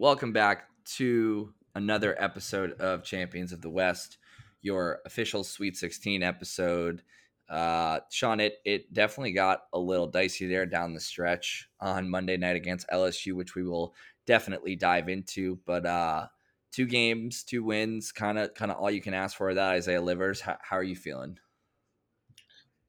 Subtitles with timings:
[0.00, 4.16] welcome back to another episode of Champions of the West,
[4.62, 7.02] your official Sweet 16 episode.
[7.50, 12.38] Uh, Sean, it, it definitely got a little dicey there down the stretch on Monday
[12.38, 13.94] night against LSU, which we will
[14.26, 15.58] definitely dive into.
[15.66, 16.28] But uh,
[16.72, 19.52] two games, two wins, kind of kind of all you can ask for.
[19.52, 21.38] That Isaiah Livers, how, how are you feeling?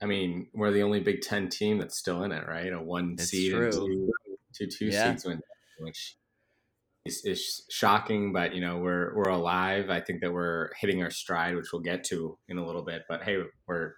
[0.01, 2.71] I mean, we're the only Big Ten team that's still in it, right?
[2.71, 4.13] A one It's seed two,
[4.53, 5.11] two, two Yeah.
[5.11, 5.41] seeds win,
[5.79, 6.15] which
[7.05, 8.33] is, is shocking.
[8.33, 9.89] But you know, we're we're alive.
[9.89, 13.03] I think that we're hitting our stride, which we'll get to in a little bit.
[13.09, 13.37] But hey,
[13.67, 13.93] we're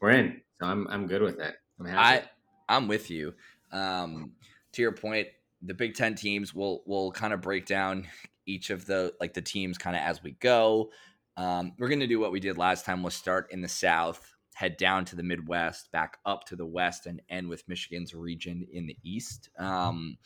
[0.00, 1.54] we're in, so I'm I'm good with it.
[1.80, 2.26] I'm happy.
[2.68, 3.34] I'm with you.
[3.72, 4.32] Um,
[4.72, 5.28] to your point,
[5.62, 8.06] the Big Ten teams will will kind of break down
[8.46, 10.90] each of the like the teams kind of as we go.
[11.36, 13.02] Um, we're gonna do what we did last time.
[13.02, 17.06] We'll start in the South, head down to the Midwest, back up to the West,
[17.06, 19.50] and end with Michigan's region in the East.
[19.58, 20.16] Um,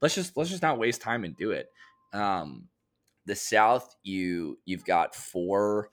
[0.00, 1.68] let's just let's just not waste time and do it.
[2.12, 2.68] Um,
[3.26, 5.90] the South, you you've got four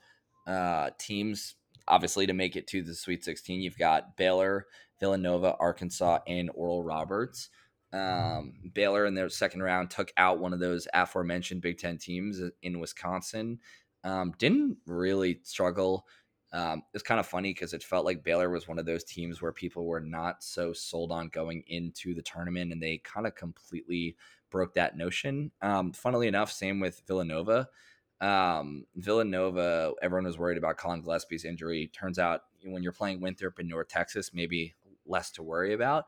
[0.47, 1.55] uh, teams
[1.88, 3.61] obviously to make it to the Sweet 16.
[3.61, 4.67] You've got Baylor,
[5.00, 7.50] Villanova, Arkansas, and Oral Roberts.
[7.92, 12.42] Um, Baylor in their second round took out one of those aforementioned Big Ten teams
[12.61, 13.59] in Wisconsin.
[14.03, 16.05] Um, didn't really struggle.
[16.53, 19.41] Um, it's kind of funny because it felt like Baylor was one of those teams
[19.41, 23.35] where people were not so sold on going into the tournament, and they kind of
[23.35, 24.15] completely
[24.51, 25.51] broke that notion.
[25.63, 27.67] Um, funnily enough, same with Villanova.
[28.21, 31.91] Um, Villanova, everyone was worried about Collin Gillespie's injury.
[31.91, 36.05] Turns out when you're playing Winthrop in North Texas, maybe less to worry about.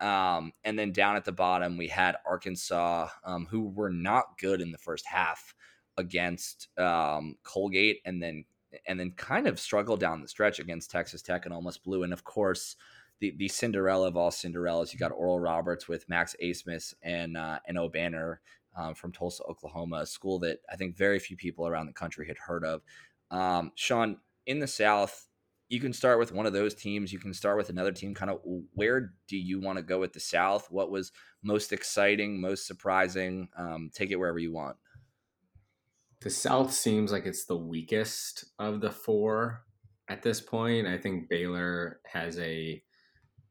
[0.00, 4.60] Um, and then down at the bottom, we had Arkansas, um, who were not good
[4.60, 5.54] in the first half
[5.98, 8.44] against um, Colgate, and then
[8.86, 12.02] and then kind of struggled down the stretch against Texas Tech and almost blew.
[12.02, 12.76] And of course,
[13.20, 17.58] the the Cinderella of all Cinderellas, you got Oral Roberts with Max Abmas and uh,
[17.66, 18.38] and Obanor
[18.76, 22.26] um, from Tulsa, Oklahoma, a school that I think very few people around the country
[22.26, 22.82] had heard of.
[23.30, 25.28] Um, Sean, in the South,
[25.68, 27.12] you can start with one of those teams.
[27.12, 28.14] You can start with another team.
[28.14, 28.40] Kind of
[28.74, 30.70] where do you want to go with the South?
[30.70, 33.48] What was most exciting, most surprising?
[33.56, 34.76] Um, take it wherever you want.
[36.20, 39.64] The South seems like it's the weakest of the four
[40.08, 40.86] at this point.
[40.86, 42.82] I think Baylor has a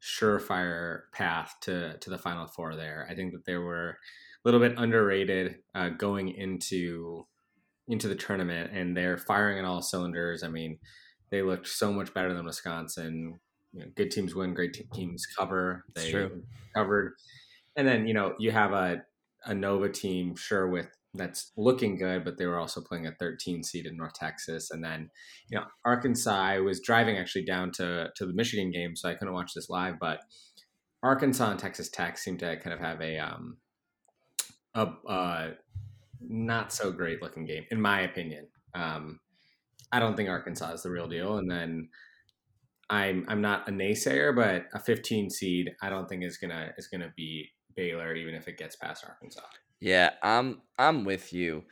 [0.01, 2.75] surefire path to to the Final Four.
[2.75, 3.95] There, I think that they were a
[4.45, 7.25] little bit underrated uh, going into
[7.87, 10.43] into the tournament, and they're firing on all cylinders.
[10.43, 10.77] I mean,
[11.31, 13.39] they looked so much better than Wisconsin.
[13.73, 15.85] You know, good teams win, great teams cover.
[15.95, 16.11] They
[16.75, 17.13] covered,
[17.75, 19.03] and then you know you have a
[19.45, 23.63] a Nova team, sure, with that's looking good, but they were also playing a 13
[23.63, 25.09] seed in North Texas, and then
[25.49, 26.31] you know Arkansas.
[26.31, 29.69] I was driving actually down to to the Michigan game, so I couldn't watch this
[29.69, 30.19] live, but
[31.01, 33.57] Arkansas and Texas Tech seem to kind of have a um
[34.75, 35.51] a uh,
[36.21, 38.47] not so great looking game, in my opinion.
[38.75, 39.19] Um,
[39.91, 41.89] I don't think Arkansas is the real deal, and then
[42.89, 46.87] I'm I'm not a naysayer, but a 15 seed I don't think is gonna is
[46.87, 49.41] gonna be Baylor, even if it gets past Arkansas.
[49.79, 51.63] Yeah, I'm I'm with you.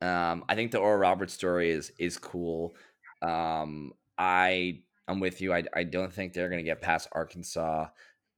[0.00, 2.74] Um, I think the Oral Roberts story is is cool.
[3.22, 5.52] Um, I I'm with you.
[5.52, 7.88] I I don't think they're gonna get past Arkansas.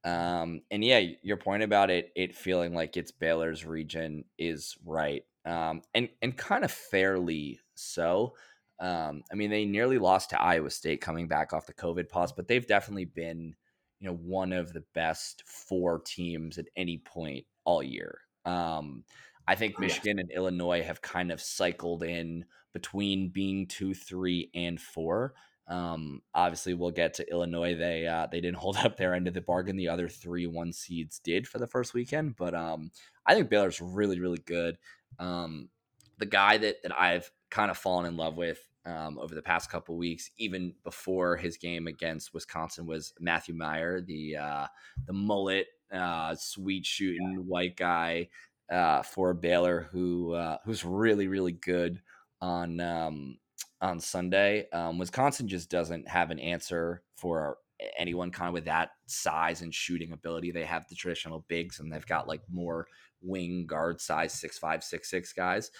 [0.05, 5.23] Um, and yeah, your point about it it feeling like it's Baylor's region is right.
[5.45, 8.35] Um, and and kind of fairly so.
[8.79, 12.33] Um, I mean, they nearly lost to Iowa State coming back off the COVID pause,
[12.33, 13.55] but they've definitely been,
[13.99, 18.19] you know, one of the best four teams at any point all year.
[18.45, 19.03] Um,
[19.47, 19.81] I think Yeah.
[19.81, 25.33] Michigan and Illinois have kind of cycled in between being two, three, and four.
[25.67, 27.75] Um, obviously, we'll get to Illinois.
[27.75, 29.75] They uh, they didn't hold up their end of the bargain.
[29.77, 32.91] The other three one seeds did for the first weekend, but um,
[33.25, 34.77] I think Baylor's really really good.
[35.19, 35.69] Um,
[36.17, 39.69] the guy that that I've kind of fallen in love with um, over the past
[39.71, 44.67] couple weeks, even before his game against Wisconsin, was Matthew Mayer, the uh,
[45.05, 48.29] the mullet, uh, sweet shooting white guy
[48.71, 52.01] uh, for Baylor, who uh, who's really really good
[52.41, 53.37] on um,
[53.81, 54.67] on Sunday.
[54.71, 57.57] Um, Wisconsin just doesn't have an answer for
[57.97, 60.51] anyone kind of with that size and shooting ability.
[60.51, 62.87] They have the traditional bigs, and they've got like more
[63.21, 65.71] wing guard size six five six six guys.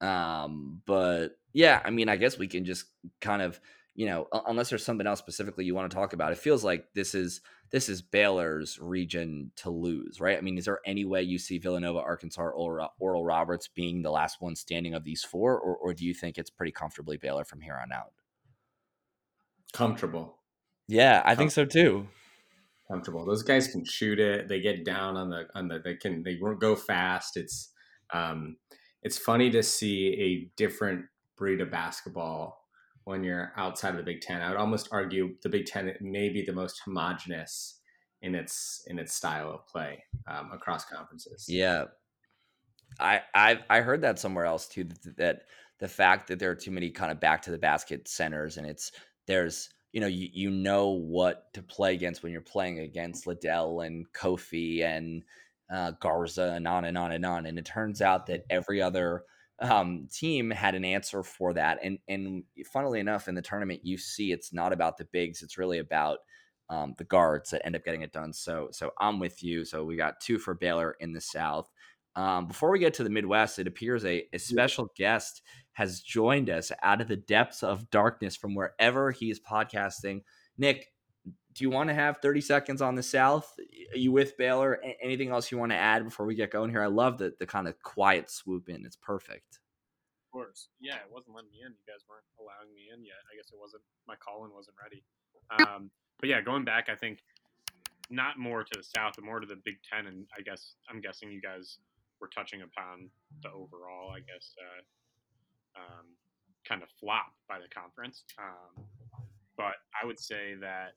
[0.00, 2.86] Um, but yeah, I mean, I guess we can just
[3.20, 3.60] kind of
[4.00, 6.86] you know, unless there's something else specifically you want to talk about, it feels like
[6.94, 10.38] this is this is Baylor's region to lose, right?
[10.38, 14.00] I mean, is there any way you see Villanova, Arkansas, or Oral, Oral Roberts being
[14.00, 17.18] the last one standing of these four, or, or do you think it's pretty comfortably
[17.18, 18.14] Baylor from here on out?
[19.74, 20.38] Comfortable.
[20.88, 22.08] Yeah, I think so too.
[22.90, 23.26] comfortable.
[23.26, 24.48] Those guys can shoot it.
[24.48, 25.78] They get down on the on the.
[25.78, 27.36] They can they won't go fast.
[27.36, 27.70] It's
[28.14, 28.56] um,
[29.02, 31.04] it's funny to see a different
[31.36, 32.59] breed of basketball
[33.04, 34.42] when you're outside of the Big Ten.
[34.42, 37.80] I would almost argue the Big Ten may be the most homogenous
[38.22, 41.46] in its in its style of play um, across conferences.
[41.48, 41.84] Yeah,
[42.98, 44.84] I I I heard that somewhere else too.
[44.84, 45.42] That, that
[45.78, 48.66] the fact that there are too many kind of back to the basket centers, and
[48.66, 48.92] it's
[49.26, 53.80] there's you know you you know what to play against when you're playing against Liddell
[53.80, 55.24] and Kofi and
[55.72, 57.46] uh, Garza and on and on and on.
[57.46, 59.24] And it turns out that every other
[59.60, 61.78] um, team had an answer for that.
[61.82, 65.58] And and funnily enough, in the tournament, you see it's not about the bigs; it's
[65.58, 66.18] really about
[66.68, 68.32] um, the guards that end up getting it done.
[68.32, 69.64] So so I'm with you.
[69.64, 71.70] So we got two for Baylor in the South.
[72.16, 75.42] Um, before we get to the Midwest, it appears a, a special guest
[75.72, 80.22] has joined us out of the depths of darkness from wherever he is podcasting.
[80.58, 80.88] Nick,
[81.24, 83.54] do you want to have 30 seconds on the South?
[83.92, 84.80] Are you with Baylor?
[85.02, 86.82] Anything else you want to add before we get going here?
[86.82, 88.86] I love the, the kind of quiet swoop in.
[88.86, 89.58] It's perfect.
[90.28, 90.68] Of course.
[90.80, 91.72] Yeah, it wasn't letting me in.
[91.72, 93.18] You guys weren't allowing me in yet.
[93.32, 95.02] I guess it wasn't, my call in wasn't ready.
[95.58, 95.90] Um,
[96.20, 97.18] but yeah, going back, I think
[98.10, 100.06] not more to the South, but more to the Big Ten.
[100.06, 101.78] And I guess, I'm guessing you guys
[102.20, 103.10] were touching upon
[103.42, 106.06] the overall, I guess, uh, um,
[106.64, 108.22] kind of flop by the conference.
[108.38, 108.84] Um,
[109.56, 110.94] but I would say that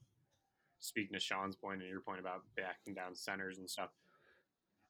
[0.83, 3.89] speaking to Sean's point and your point about backing down centers and stuff,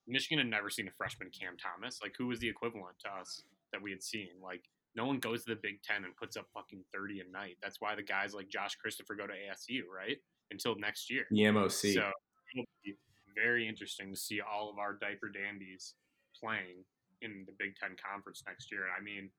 [0.07, 1.99] Michigan had never seen a freshman Cam Thomas.
[2.01, 4.29] Like, who was the equivalent to us that we had seen?
[4.41, 4.63] Like,
[4.95, 7.57] no one goes to the Big Ten and puts up fucking 30 a night.
[7.61, 10.17] That's why the guys like Josh Christopher go to ASU, right?
[10.51, 11.25] Until next year.
[11.31, 11.93] The MOC.
[11.93, 12.11] So
[12.53, 12.95] it'll be
[13.35, 15.95] very interesting to see all of our diaper dandies
[16.39, 16.83] playing
[17.21, 18.83] in the Big Ten conference next year.
[18.95, 19.29] I mean,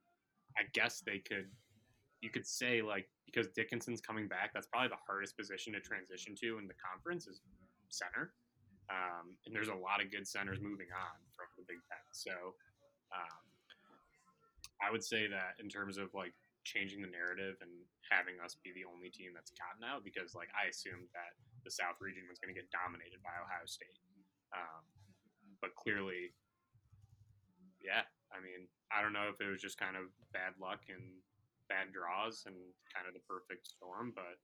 [0.57, 1.50] I guess they could
[2.25, 6.32] you could say like because Dickinson's coming back, that's probably the hardest position to transition
[6.41, 7.44] to in the conference is
[7.93, 8.32] center.
[8.88, 12.05] Um, and there's a lot of good centers moving on from the Big Ten.
[12.12, 12.32] So
[13.12, 13.43] um,
[14.81, 16.32] I would say that in terms of like
[16.65, 17.73] changing the narrative and
[18.09, 21.73] having us be the only team that's gotten out, because like I assumed that the
[21.73, 24.00] South region was going to get dominated by Ohio State.
[24.53, 24.85] Um,
[25.61, 26.32] but clearly,
[27.81, 31.25] yeah, I mean, I don't know if it was just kind of bad luck and
[31.69, 32.56] bad draws and
[32.94, 34.38] kind of the perfect storm, but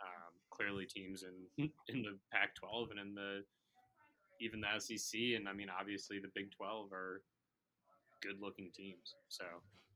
[0.00, 3.42] um, clearly teams in in the Pac-12 and in the
[4.40, 7.22] even the SEC and I mean obviously the Big 12 are
[8.22, 9.14] good-looking teams.
[9.28, 9.44] So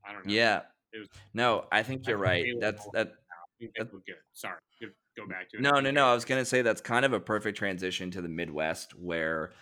[0.06, 0.32] I don't know.
[0.32, 0.60] Yeah.
[0.98, 2.46] Was, no, I think you're I right.
[2.60, 3.12] That's that.
[3.76, 4.14] That's good.
[4.32, 4.58] Sorry,
[5.16, 5.62] go back to it.
[5.62, 6.06] No, no, no.
[6.06, 9.52] I was gonna say that's kind of a perfect transition to the Midwest, where,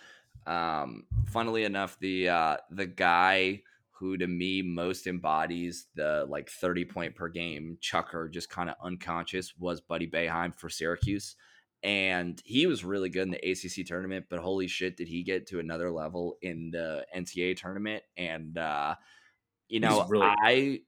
[0.47, 3.63] um, funnily enough, the uh, the guy
[4.03, 8.75] who to me most embodies the like 30 point per game chucker, just kind of
[8.83, 11.37] unconscious, was Buddy Boeheim for Syracuse.
[11.85, 15.47] And he was really good in the ACC tournament, but holy shit, did he get
[15.49, 18.03] to another level in the NCAA tournament?
[18.17, 18.97] And, uh,
[19.69, 20.81] you know, really- I,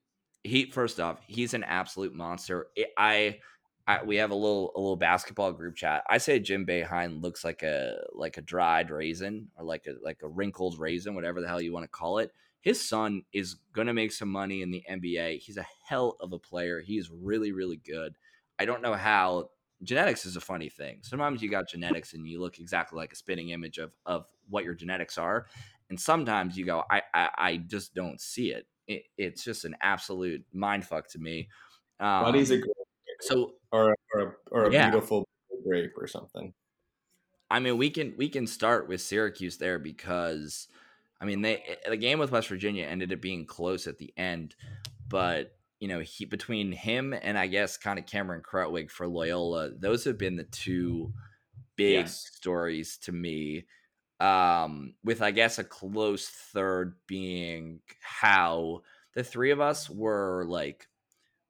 [0.43, 2.67] he, first off, he's an absolute monster.
[2.97, 3.39] I,
[3.87, 6.03] I, we have a little a little basketball group chat.
[6.09, 10.21] I say Jim Boeheim looks like a like a dried raisin or like a like
[10.23, 12.31] a wrinkled raisin, whatever the hell you want to call it
[12.65, 15.37] his son is going to make some money in the NBA.
[15.37, 16.81] He's a hell of a player.
[16.81, 18.15] He's really, really good.
[18.57, 19.51] I don't know how
[19.83, 20.97] genetics is a funny thing.
[21.03, 24.63] Sometimes you got genetics and you look exactly like a spinning image of, of what
[24.63, 25.45] your genetics are.
[25.91, 28.65] And sometimes you go, I, I, I just don't see it.
[28.87, 29.03] it.
[29.15, 31.49] It's just an absolute mind fuck to me.
[31.99, 32.73] Um, Buddy's a great
[33.21, 34.89] so or, or a, or a yeah.
[34.89, 35.27] beautiful
[35.63, 36.51] grape or something.
[37.51, 40.67] I mean, we can we can start with Syracuse there because
[41.21, 44.13] I mean, they eh, the game with West Virginia ended up being close at the
[44.17, 44.55] end,
[45.07, 49.71] but you know, he between him and I guess kind of Cameron Krutwig for Loyola,
[49.77, 51.13] those have been the two
[51.75, 52.29] big yes.
[52.33, 53.65] stories to me.
[54.19, 58.81] Um, with I guess a close third being how
[59.13, 60.87] the three of us were like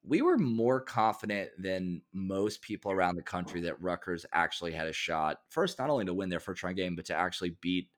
[0.07, 4.93] we were more confident than most people around the country that Rutgers actually had a
[4.93, 5.39] shot.
[5.50, 7.89] First, not only to win their first round game, but to actually beat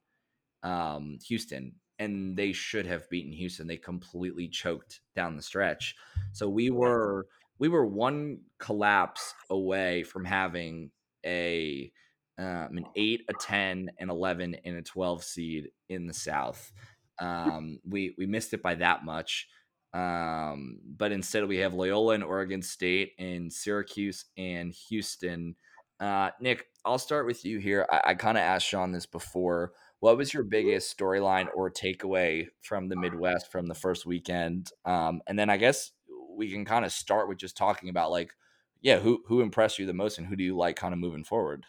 [0.68, 3.68] um, Houston, and they should have beaten Houston.
[3.68, 5.96] They completely choked down the stretch.
[6.34, 7.28] So we were
[7.60, 10.92] we were one collapse away from having
[11.26, 11.92] a
[12.38, 16.72] um, an eight, a ten, an eleven, and a twelve seed in the South.
[17.20, 19.48] Um, we we missed it by that much.
[19.94, 25.56] Um, but instead, we have Loyola and Oregon State, and Syracuse and Houston.
[26.00, 27.88] Uh, Nick, I'll start with you here.
[27.90, 29.72] I, I kind of asked Sean this before.
[30.00, 34.72] What was your biggest storyline or takeaway from the Midwest from the first weekend?
[34.86, 35.92] Um, and then I guess
[36.30, 38.34] we can kind of start with just talking about like,
[38.82, 41.24] yeah, who who impressed you the most and who do you like kind of moving
[41.24, 41.66] forward?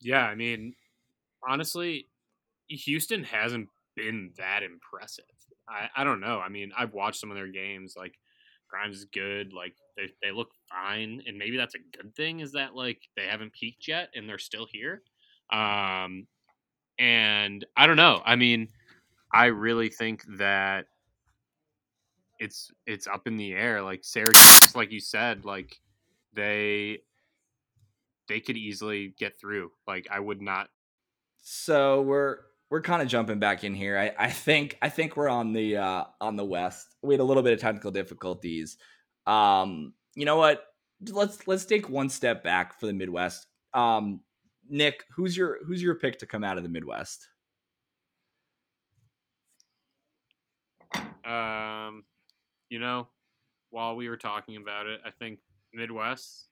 [0.00, 0.74] Yeah, I mean,
[1.48, 2.08] honestly,
[2.68, 5.24] Houston hasn't been that impressive.
[5.68, 6.40] I, I don't know.
[6.40, 7.96] I mean, I've watched some of their games.
[7.96, 8.18] Like
[8.68, 9.52] Grimes is good.
[9.52, 12.40] Like they they look fine, and maybe that's a good thing.
[12.40, 15.04] Is that like they haven't peaked yet and they're still here?
[15.50, 16.26] Um,
[16.98, 18.22] and I don't know.
[18.24, 18.68] I mean,
[19.32, 20.86] I really think that
[22.38, 23.82] it's it's up in the air.
[23.82, 25.76] Like Syracuse, like you said, like
[26.34, 26.98] they
[28.28, 29.70] they could easily get through.
[29.86, 30.68] Like I would not.
[31.42, 32.38] So we're
[32.70, 33.98] we're kind of jumping back in here.
[33.98, 36.94] I, I think I think we're on the uh, on the west.
[37.02, 38.76] We had a little bit of technical difficulties.
[39.26, 40.64] Um, you know what?
[41.08, 43.46] Let's let's take one step back for the Midwest.
[43.74, 44.20] Um,
[44.68, 47.28] Nick, who's your who's your pick to come out of the Midwest?
[51.24, 52.04] Um,
[52.70, 53.08] you know,
[53.70, 55.40] while we were talking about it, I think
[55.74, 56.46] Midwest.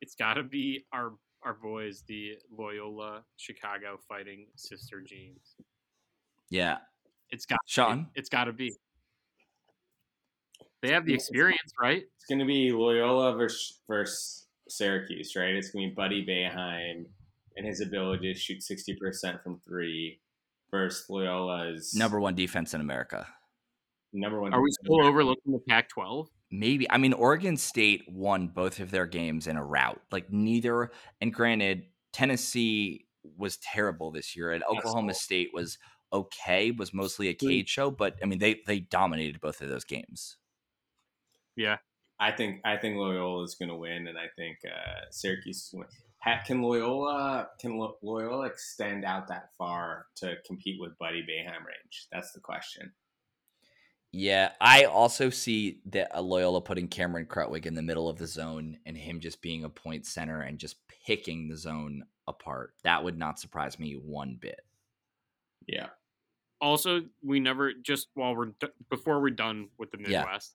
[0.00, 5.56] It's got to be our our boys, the Loyola Chicago Fighting Sister Jeans.
[6.50, 6.78] Yeah,
[7.30, 8.08] it's got Sean.
[8.14, 8.74] It's got to be.
[10.82, 12.02] They have the experience, right?
[12.02, 15.54] It's going to be Loyola versus, versus Syracuse, right?
[15.54, 17.06] It's going to be Buddy Boeheim
[17.56, 20.20] and his ability to shoot sixty percent from three
[20.70, 23.26] versus Loyola's number one defense in America.
[24.12, 24.54] Number one.
[24.54, 26.28] Are we still overlooking the Pac-12?
[26.50, 30.00] maybe I mean Oregon State won both of their games in a rout.
[30.10, 33.06] Like neither and granted Tennessee
[33.36, 35.78] was terrible this year and Oklahoma State was
[36.12, 39.84] okay, was mostly a Cade show, but I mean they they dominated both of those
[39.84, 40.36] games.
[41.56, 41.78] Yeah.
[42.18, 45.70] I think I think Loyola is going to win and I think uh, Syracuse is
[45.72, 46.38] going to win.
[46.44, 52.08] Can Loyola can Loyola extend out that far to compete with Buddy Boeheim range?
[52.10, 52.92] That's the question.
[54.12, 58.26] Yeah, I also see that uh, Loyola putting Cameron Krutwig in the middle of the
[58.26, 62.72] zone and him just being a point center and just picking the zone apart.
[62.82, 64.62] That would not surprise me one bit.
[65.66, 65.88] Yeah.
[66.60, 68.52] Also, we never just while we're
[68.88, 70.54] before we're done with the Midwest.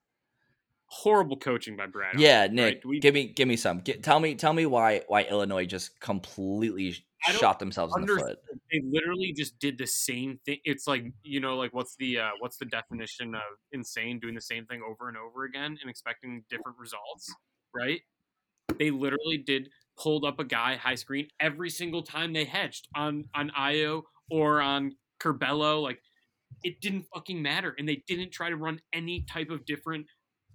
[0.94, 2.20] Horrible coaching by Brad.
[2.20, 2.86] Yeah, Nick, right?
[2.86, 3.80] we, give me give me some.
[3.80, 6.96] Get, tell me tell me why why Illinois just completely
[7.30, 8.40] shot themselves in the foot.
[8.72, 10.58] They literally just did the same thing.
[10.66, 14.20] It's like you know, like what's the uh, what's the definition of insane?
[14.20, 17.34] Doing the same thing over and over again and expecting different results,
[17.74, 18.02] right?
[18.78, 23.26] They literally did pulled up a guy high screen every single time they hedged on
[23.34, 25.82] on Ayo or on Curbelo.
[25.82, 26.02] Like
[26.64, 30.06] it didn't fucking matter, and they didn't try to run any type of different.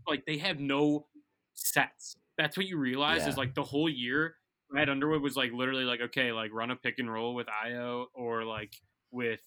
[0.07, 1.07] Like they have no
[1.55, 2.17] sets.
[2.39, 3.29] That's what you realize yeah.
[3.29, 4.37] is like the whole year
[4.71, 8.07] Brad Underwood was like literally like, okay, like run a pick and roll with Ayo
[8.15, 8.75] or like
[9.11, 9.41] with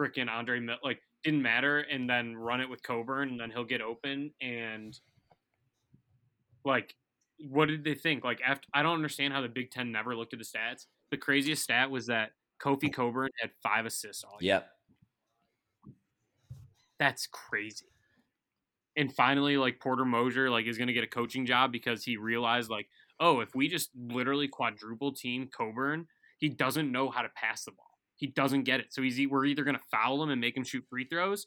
[0.00, 3.80] freaking Andre like didn't matter, and then run it with Cockburn, and then he'll get
[3.80, 4.98] open and
[6.64, 6.94] like
[7.48, 8.24] what did they think?
[8.24, 10.86] Like after I don't understand how the Big Ten never looked at the stats.
[11.10, 12.90] The craziest stat was that Kofi oh.
[12.90, 14.54] Cockburn had five assists all year.
[14.54, 14.68] Yep.
[16.98, 17.91] That's crazy.
[18.96, 22.70] And finally, like Porter Moser, like is gonna get a coaching job because he realized
[22.70, 22.88] like
[23.20, 26.06] oh, if we just literally quadruple team Cockburn
[26.42, 27.86] he doesn't know how to pass the ball.
[28.16, 28.86] He doesn't get it.
[28.92, 31.46] So he's we're either going to foul him and make him shoot free throws,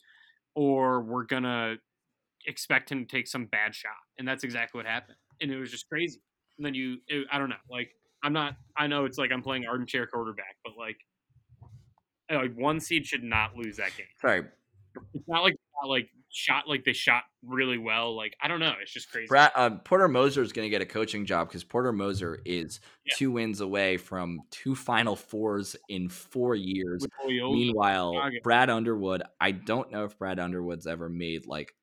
[0.56, 1.76] or we're going to
[2.48, 3.92] expect him to take some bad shot.
[4.18, 5.18] And that's exactly what happened.
[5.42, 6.22] And it was just crazy.
[6.58, 7.90] And then you, it, I don't know, like
[8.24, 8.56] I'm not.
[8.78, 10.98] I know it's like I'm playing armchair quarterback, but like,
[12.32, 14.08] like one seed should not lose that game.
[14.22, 14.46] Sorry,
[15.14, 18.16] it's not like not like shot like they shot really well.
[18.16, 19.28] Like I don't know, it's just crazy.
[19.28, 22.82] Brad, uh, Porter Moser is going to get a coaching job because Porter Moser is
[23.06, 23.14] yeah.
[23.16, 27.08] two wins away from two Final Fours in four years.
[27.26, 31.74] Meanwhile, Brad Underwood, I don't know if Brad Underwood's ever made like,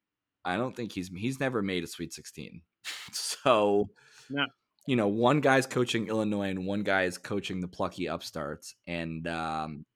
[0.45, 2.61] I don't think he's he's never made a Sweet Sixteen.
[3.13, 3.89] so,
[4.29, 4.45] no.
[4.87, 9.27] you know, one guy's coaching Illinois and one guy is coaching the plucky upstarts, and
[9.27, 9.87] um,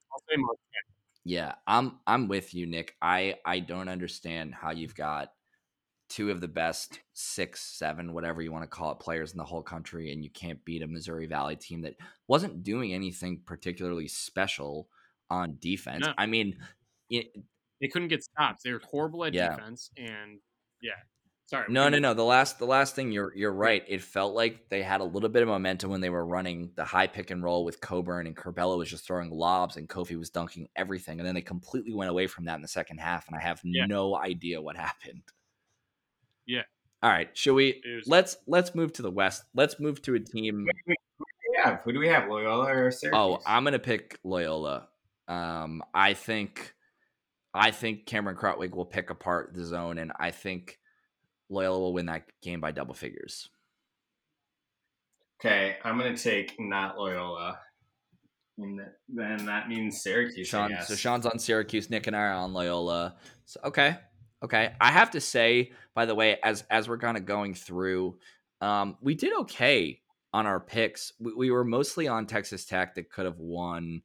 [1.26, 2.94] yeah, I'm I'm with you, Nick.
[3.02, 5.32] I I don't understand how you've got
[6.08, 9.44] two of the best six, seven, whatever you want to call it, players in the
[9.44, 11.96] whole country, and you can't beat a Missouri Valley team that
[12.28, 14.88] wasn't doing anything particularly special
[15.28, 16.06] on defense.
[16.06, 16.14] No.
[16.16, 16.58] I mean,
[17.10, 17.26] it,
[17.80, 18.62] they couldn't get stops.
[18.62, 19.56] They were horrible at yeah.
[19.56, 20.38] defense, and
[20.80, 20.92] yeah,
[21.46, 21.66] Sorry.
[21.68, 22.12] No, no, no.
[22.12, 23.84] The last, the last thing you're you're right.
[23.86, 26.84] It felt like they had a little bit of momentum when they were running the
[26.84, 30.28] high pick and roll with Cockburn and Curbelo was just throwing lobs and Kofi was
[30.28, 33.36] dunking everything, and then they completely went away from that in the second half, and
[33.36, 33.86] I have yeah.
[33.86, 35.22] no idea what happened.
[36.46, 36.62] Yeah.
[37.00, 37.28] All right.
[37.34, 39.44] Should we was, let's let's move to the west.
[39.54, 40.66] Let's move to a team.
[40.86, 41.80] Who do we have?
[41.84, 42.28] Who do we have?
[42.28, 43.12] Loyola or Syracuse?
[43.16, 44.88] Oh, I'm gonna pick Loyola.
[45.28, 46.74] Um, I think,
[47.54, 50.78] I think Cameron Krutwig will pick apart the zone, and I think
[51.48, 53.48] Loyola will win that game by double figures.
[55.40, 57.58] Okay, I'm going to take not Loyola.
[58.58, 60.48] And then that means Syracuse.
[60.48, 61.90] Sean, so Sean's on Syracuse.
[61.90, 63.16] Nick and I are on Loyola.
[63.44, 63.98] So okay,
[64.42, 64.72] okay.
[64.80, 68.18] I have to say, by the way, as as we're kind of going through,
[68.62, 70.00] um, we did okay
[70.32, 71.12] on our picks.
[71.20, 74.02] We, we were mostly on Texas Tech that could have won.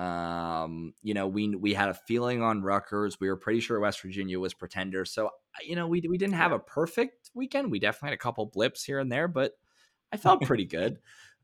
[0.00, 3.20] Um, you know, we we had a feeling on Rutgers.
[3.20, 5.04] We were pretty sure West Virginia was pretender.
[5.04, 5.28] So
[5.62, 7.70] you know, we we didn't have a perfect weekend.
[7.70, 9.52] We definitely had a couple blips here and there, but
[10.10, 10.98] I felt pretty good.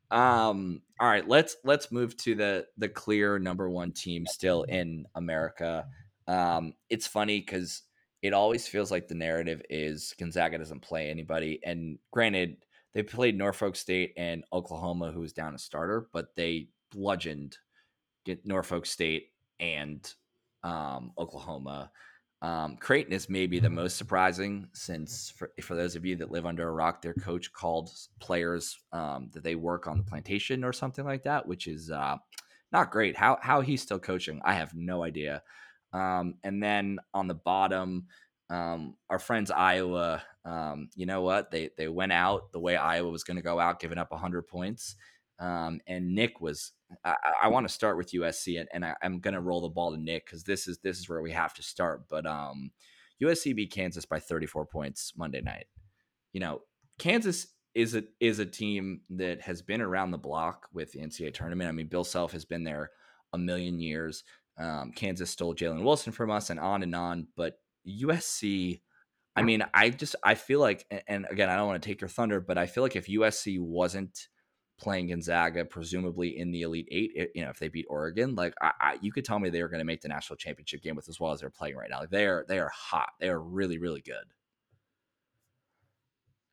[0.09, 5.05] Um, all right, let's let's move to the the clear number one team still in
[5.13, 5.85] America.
[6.27, 7.83] Um, it's funny because
[8.23, 11.59] it always feels like the narrative is Gonzaga doesn't play anybody.
[11.63, 12.57] And granted,
[12.93, 17.55] they played Norfolk State and Oklahoma, who was down a starter, but they bludgeoned
[18.27, 19.29] get Norfolk State
[19.59, 20.13] and
[20.63, 21.91] um, Oklahoma.
[22.41, 26.45] Um, Creighton is maybe the most surprising since, for, for those of you that live
[26.45, 30.71] under a rock, their coach called players um, that they work on the plantation or
[30.71, 32.17] something like that, which is uh,
[32.71, 33.17] not great.
[33.17, 35.41] How how he's still coaching, I have no idea.
[35.93, 38.05] Um, and then on the bottom,
[38.49, 41.49] um, our friends Iowa, um, you know what?
[41.49, 44.47] They they went out the way Iowa was going to go out, giving up 100
[44.47, 44.95] points.
[45.39, 46.73] Um, and Nick was.
[47.03, 49.69] I, I want to start with USC, and, and I, am going to roll the
[49.69, 52.03] ball to Nick because this is this is where we have to start.
[52.09, 52.71] But um,
[53.21, 55.65] USC beat Kansas by 34 points Monday night.
[56.33, 56.61] You know,
[56.99, 61.33] Kansas is a is a team that has been around the block with the NCAA
[61.33, 61.69] tournament.
[61.69, 62.91] I mean, Bill Self has been there
[63.33, 64.23] a million years.
[64.57, 67.27] Um, Kansas stole Jalen Wilson from us, and on and on.
[67.35, 68.81] But USC,
[69.35, 72.07] I mean, I just I feel like, and again, I don't want to take your
[72.07, 74.27] thunder, but I feel like if USC wasn't
[74.79, 77.31] playing Gonzaga, presumably in the Elite Eight.
[77.35, 79.67] You know, if they beat Oregon, like I, I, you could tell me they are
[79.67, 81.99] going to make the national championship game with as well as they're playing right now.
[81.99, 83.09] Like they are, they are hot.
[83.19, 84.25] They are really, really good.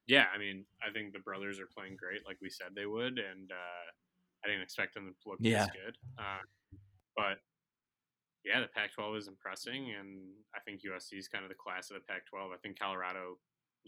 [0.07, 3.19] Yeah, I mean, I think the brothers are playing great, like we said they would,
[3.19, 3.87] and uh,
[4.45, 5.65] I didn't expect them to look yeah.
[5.65, 5.97] this good.
[6.19, 6.45] Uh,
[7.17, 7.39] but
[8.45, 10.21] yeah, the Pac-12 is impressing, and
[10.55, 12.53] I think USC is kind of the class of the Pac-12.
[12.53, 13.39] I think Colorado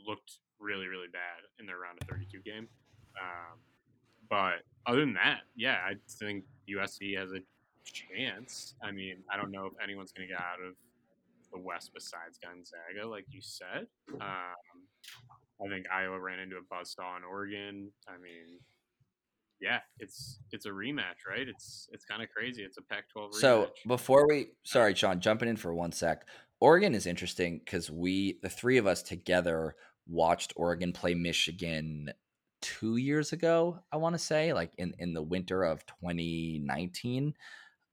[0.06, 2.68] looked really, really bad in their round of 32 game.
[3.20, 3.60] Um,
[4.28, 7.40] but other than that, yeah, I think USC has a
[7.84, 8.74] chance.
[8.82, 10.74] I mean, I don't know if anyone's going to get out of
[11.52, 13.86] the West besides Gonzaga, like you said.
[14.14, 14.86] Um,
[15.64, 17.90] I think Iowa ran into a buzzsaw in Oregon.
[18.08, 18.58] I mean,
[19.60, 21.48] yeah, it's it's a rematch, right?
[21.48, 22.62] It's it's kind of crazy.
[22.62, 23.34] It's a Pac-12 rematch.
[23.34, 26.26] So before we, sorry, Sean, jumping in for one sec.
[26.58, 29.74] Oregon is interesting because we, the three of us together,
[30.08, 32.10] watched Oregon play Michigan
[32.60, 37.34] two years ago, I want to say, like in, in the winter of 2019.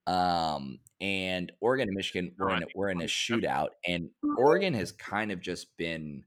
[0.06, 5.32] Um, and Oregon and Michigan were in, were in a shootout, and Oregon has kind
[5.32, 6.24] of just been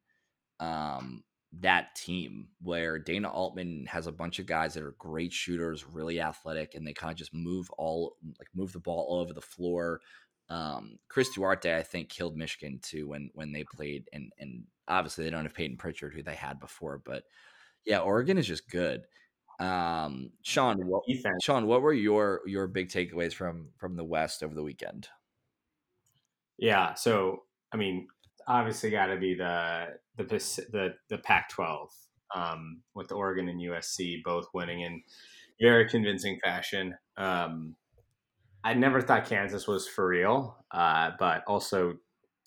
[0.59, 1.23] um,
[1.59, 6.19] that team where Dana Altman has a bunch of guys that are great shooters, really
[6.19, 9.41] athletic, and they kind of just move all like move the ball all over the
[9.41, 10.01] floor.
[10.49, 15.23] Um, Chris Duarte, I think, killed Michigan too when when they played, and and obviously
[15.23, 17.23] they don't have Payton Pritchard who they had before, but
[17.85, 19.03] yeah, Oregon is just good.
[19.59, 21.03] Um, Sean, what,
[21.41, 25.07] Sean, what were your your big takeaways from from the West over the weekend?
[26.57, 28.07] Yeah, so I mean,
[28.47, 31.87] obviously, got to be the the the the Pac-12
[32.35, 35.01] um, with Oregon and USC both winning in
[35.59, 36.95] very convincing fashion.
[37.17, 37.75] Um,
[38.63, 41.95] I never thought Kansas was for real, uh, but also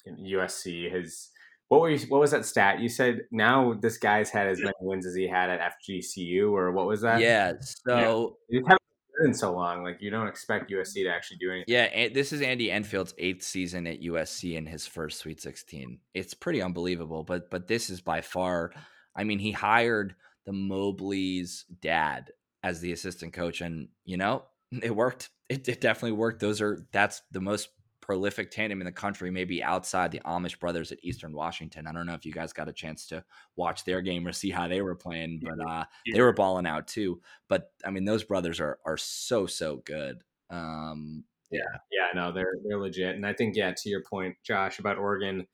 [0.07, 1.31] USC has
[1.71, 2.81] what were you, what was that stat?
[2.81, 6.73] You said now this guy's had as many wins as he had at FGCU, or
[6.73, 7.21] what was that?
[7.21, 7.53] Yeah.
[7.61, 8.81] So haven't
[9.23, 9.85] been so long.
[9.85, 11.67] Like you don't expect USC to actually do anything.
[11.69, 16.01] Yeah, this is Andy Enfield's eighth season at USC in his first Sweet Sixteen.
[16.13, 17.23] It's pretty unbelievable.
[17.23, 18.73] But but this is by far.
[19.15, 22.33] I mean, he hired the Mobley's dad
[22.65, 24.43] as the assistant coach, and you know
[24.83, 25.29] it worked.
[25.49, 26.41] It, it definitely worked.
[26.41, 27.69] Those are that's the most
[28.11, 31.87] prolific tandem in the country, maybe outside the Amish brothers at Eastern Washington.
[31.87, 33.23] I don't know if you guys got a chance to
[33.55, 36.89] watch their game or see how they were playing, but uh, they were balling out
[36.89, 37.21] too.
[37.49, 40.25] But I mean, those brothers are are so so good.
[40.51, 41.61] Um, yeah,
[41.93, 45.47] yeah, no, they're they're legit, and I think yeah, to your point, Josh, about Oregon,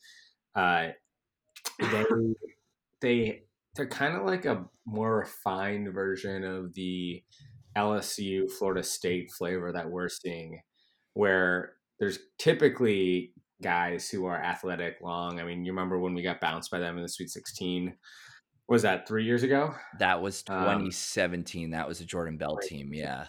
[0.54, 0.92] uh,
[1.78, 2.04] they
[3.02, 3.42] they
[3.74, 7.22] they're kind of like a more refined version of the
[7.76, 10.62] LSU Florida State flavor that we're seeing,
[11.12, 13.32] where there's typically
[13.62, 15.40] guys who are athletic, long.
[15.40, 17.94] I mean, you remember when we got bounced by them in the Sweet 16?
[18.68, 19.74] Was that three years ago?
[19.98, 21.64] That was 2017.
[21.64, 22.68] Um, that was a Jordan Bell right.
[22.68, 22.92] team.
[22.92, 23.26] Yeah.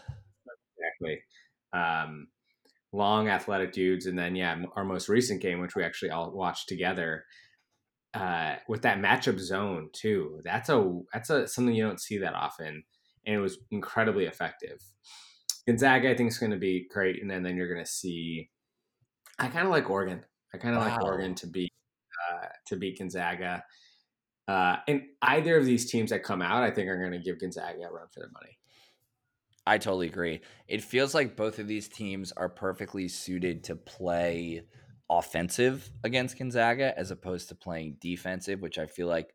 [0.77, 1.19] Exactly.
[1.73, 2.27] Um,
[2.91, 4.08] long athletic dudes.
[4.08, 7.23] And then, yeah, our most recent game, which we actually all watched together,
[8.13, 10.41] uh, with that matchup zone too.
[10.43, 12.84] That's a that's a something you don't see that often,
[13.25, 14.82] and it was incredibly effective.
[15.67, 18.49] Gonzaga, I think is going to be great, and then then you're going to see.
[19.39, 20.23] I kind of like Oregon.
[20.54, 20.89] I kind of wow.
[20.89, 21.73] like Oregon to beat
[22.32, 23.63] uh, to beat Gonzaga.
[24.47, 27.39] Uh, and either of these teams that come out, I think are going to give
[27.39, 28.58] Gonzaga a run for their money.
[29.65, 30.39] I totally agree.
[30.69, 34.63] It feels like both of these teams are perfectly suited to play
[35.10, 39.34] offensive against Gonzaga as opposed to playing defensive, which I feel like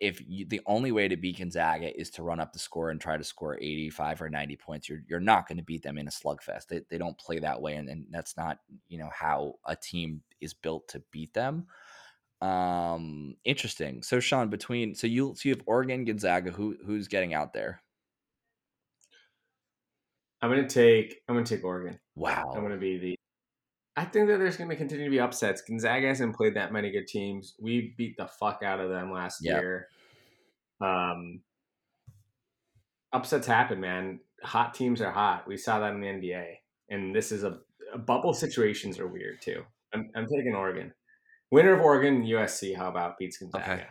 [0.00, 3.00] if you, the only way to beat Gonzaga is to run up the score and
[3.00, 6.08] try to score 85 or 90 points, you're, you're not going to beat them in
[6.08, 6.68] a slugfest.
[6.68, 7.74] They, they don't play that way.
[7.74, 11.66] And, and that's not, you know, how a team is built to beat them.
[12.40, 14.02] Um, interesting.
[14.02, 17.82] So Sean, between, so you, so you have Oregon, Gonzaga, who, who's getting out there?
[20.40, 21.98] I'm going to take, I'm going to take Oregon.
[22.14, 22.52] Wow.
[22.54, 23.18] I'm going to be the,
[23.96, 25.62] I think that there's going to continue to be upsets.
[25.62, 27.54] Gonzaga hasn't played that many good teams.
[27.60, 29.60] We beat the fuck out of them last yep.
[29.60, 29.88] year.
[30.80, 31.40] Um,
[33.12, 34.20] upsets happen, man.
[34.42, 35.46] Hot teams are hot.
[35.46, 36.44] We saw that in the NBA,
[36.90, 37.60] and this is a,
[37.94, 38.34] a bubble.
[38.34, 39.62] Situations are weird too.
[39.94, 40.92] I'm, I'm taking Oregon.
[41.50, 42.76] Winner of Oregon, USC.
[42.76, 43.72] How about beats Gonzaga?
[43.72, 43.86] Okay.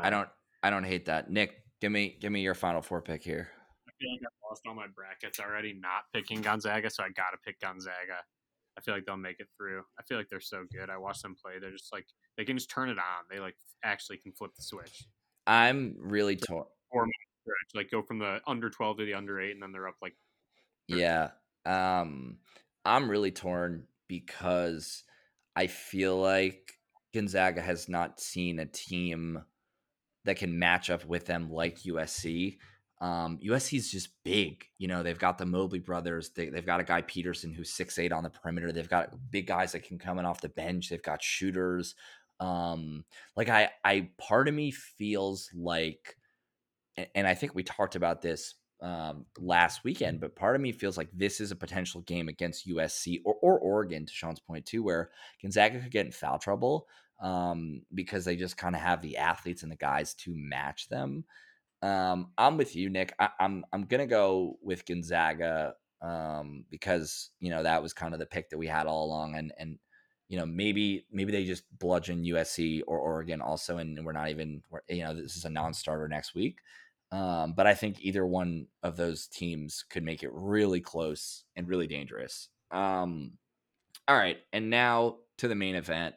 [0.00, 0.28] I don't.
[0.62, 1.30] I don't hate that.
[1.30, 3.48] Nick, give me give me your final four pick here.
[3.88, 5.74] I feel like I've lost all my brackets already.
[5.74, 8.22] Not picking Gonzaga, so I got to pick Gonzaga.
[8.76, 9.82] I feel like they'll make it through.
[9.98, 10.90] I feel like they're so good.
[10.90, 11.54] I watch them play.
[11.60, 12.06] They're just like
[12.36, 13.24] they can just turn it on.
[13.30, 15.06] They like actually can flip the switch.
[15.46, 16.64] I'm really torn.
[17.74, 20.14] Like go from the under twelve to the under eight, and then they're up like.
[20.90, 21.00] 30.
[21.00, 21.28] Yeah,
[21.64, 22.36] um,
[22.84, 25.02] I'm really torn because
[25.56, 26.72] I feel like
[27.14, 29.42] Gonzaga has not seen a team
[30.24, 32.58] that can match up with them like USC.
[33.00, 34.64] Um, USC is just big.
[34.78, 36.30] You know, they've got the Mobley brothers.
[36.30, 38.72] They, have got a guy Peterson who's six eight on the perimeter.
[38.72, 40.88] They've got big guys that can come in off the bench.
[40.88, 41.94] They've got shooters.
[42.40, 43.04] Um,
[43.36, 46.16] like I, I part of me feels like,
[47.14, 50.96] and I think we talked about this um, last weekend, but part of me feels
[50.96, 54.82] like this is a potential game against USC or, or Oregon, to Sean's point too,
[54.82, 55.10] where
[55.42, 56.86] Gonzaga could get in foul trouble
[57.22, 61.24] um, because they just kind of have the athletes and the guys to match them.
[61.84, 63.14] Um, I'm with you, Nick.
[63.18, 68.14] I, am I'm, I'm gonna go with Gonzaga um, because you know that was kind
[68.14, 69.78] of the pick that we had all along, and and
[70.28, 74.62] you know maybe maybe they just bludgeon USC or Oregon also, and we're not even
[74.88, 76.56] you know this is a non-starter next week.
[77.12, 81.68] Um, but I think either one of those teams could make it really close and
[81.68, 82.48] really dangerous.
[82.70, 83.32] Um,
[84.08, 86.14] all right, and now to the main event.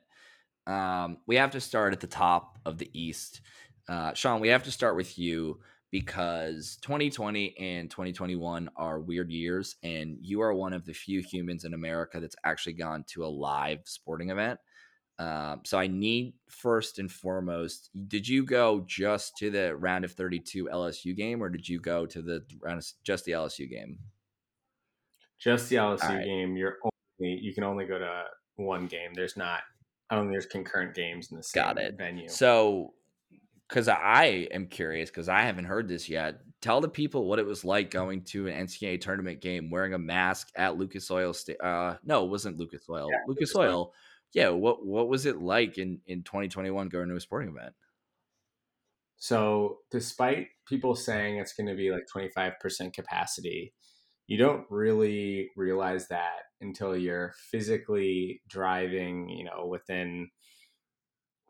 [0.65, 3.39] Um, we have to start at the top of the East.
[3.89, 5.59] Uh, Sean, we have to start with you
[5.91, 11.63] because 2020 and 2021 are weird years, and you are one of the few humans
[11.63, 14.59] in America that's actually gone to a live sporting event.
[15.19, 20.11] Um, so I need first and foremost, did you go just to the round of
[20.11, 23.97] 32 LSU game, or did you go to the round of just the LSU game?
[25.39, 26.25] Just the LSU right.
[26.25, 26.55] game.
[26.55, 28.23] You're only you can only go to
[28.57, 29.13] one game.
[29.13, 29.61] There's not.
[30.09, 31.97] I don't think there's concurrent games in the same Got it.
[31.97, 32.29] venue.
[32.29, 32.93] So
[33.67, 36.41] because I am curious because I haven't heard this yet.
[36.61, 39.99] Tell the people what it was like going to an NCAA tournament game wearing a
[39.99, 41.61] mask at Lucas Oil State.
[41.61, 43.09] Uh, no, it wasn't Lucas Oil.
[43.11, 43.93] Yeah, Lucas, Lucas Oil.
[44.33, 47.73] Yeah, what what was it like in in 2021 going to a sporting event?
[49.17, 53.73] So, despite people saying it's going to be like 25% capacity,
[54.27, 60.29] you don't really realize that until you're physically driving, you know, within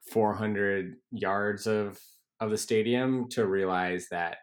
[0.09, 1.99] 400 yards of
[2.39, 4.37] of the stadium to realize that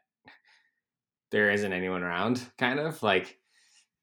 [1.30, 3.38] there isn't anyone around kind of like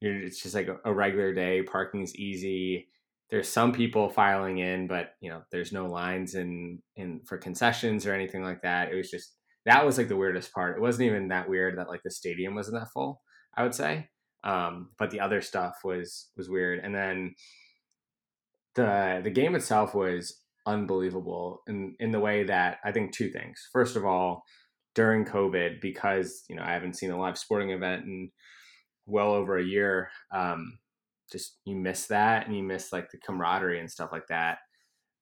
[0.00, 2.88] it's just like a, regular day parking's easy.
[3.30, 8.06] There's some people filing in but you know there's no lines in in for concessions
[8.06, 8.92] or anything like that.
[8.92, 10.76] It was just that was like the weirdest part.
[10.76, 13.20] It wasn't even that weird that like the stadium wasn't that full
[13.54, 14.08] i would say
[14.44, 16.80] um but the other stuff was was weird.
[16.82, 17.34] And then
[18.74, 23.68] the the game itself was unbelievable in in the way that I think two things.
[23.72, 24.42] First of all,
[24.94, 28.30] during COVID, because you know I haven't seen a live sporting event in
[29.06, 30.78] well over a year, um,
[31.30, 34.58] just you miss that and you miss like the camaraderie and stuff like that,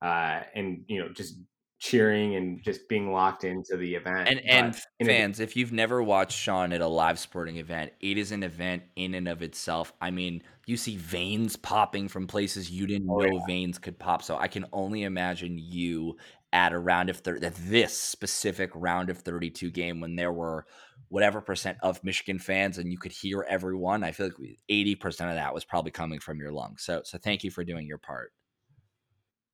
[0.03, 1.37] uh, and you know just
[1.81, 4.29] cheering and just being locked into the event.
[4.29, 8.33] And and fans, if you've never watched Sean at a live sporting event, it is
[8.33, 9.93] an event in and of itself.
[10.01, 13.47] I mean, you see veins popping from places you didn't oh, know yeah.
[13.47, 14.23] veins could pop.
[14.23, 16.19] So I can only imagine you
[16.53, 20.66] at a round of thirty, at this specific round of 32 game when there were
[21.09, 24.05] whatever percent of Michigan fans and you could hear everyone.
[24.05, 26.83] I feel like 80% of that was probably coming from your lungs.
[26.83, 28.33] So so thank you for doing your part.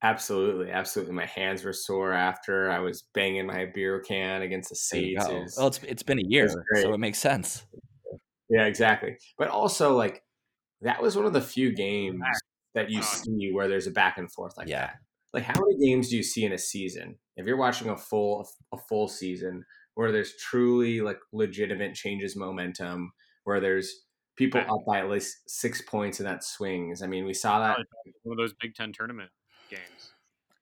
[0.03, 1.15] Absolutely, absolutely.
[1.15, 5.27] My hands were sore after I was banging my beer can against the seats.
[5.27, 7.67] It was, well, it's it's been a year, it so it makes sense.
[8.51, 9.17] Yeah, exactly.
[9.39, 10.23] But also, like
[10.83, 12.23] that was one of the few games
[12.75, 14.89] that you see where there's a back and forth like Yeah.
[14.89, 14.97] that.
[15.33, 17.17] Like how many games do you see in a season?
[17.37, 23.13] If you're watching a full a full season where there's truly like legitimate changes momentum,
[23.45, 24.05] where there's
[24.37, 27.01] people up by at least six points and that swings.
[27.03, 27.79] I mean, we saw that.
[28.23, 29.31] One of those Big Ten tournament
[29.69, 30.13] games.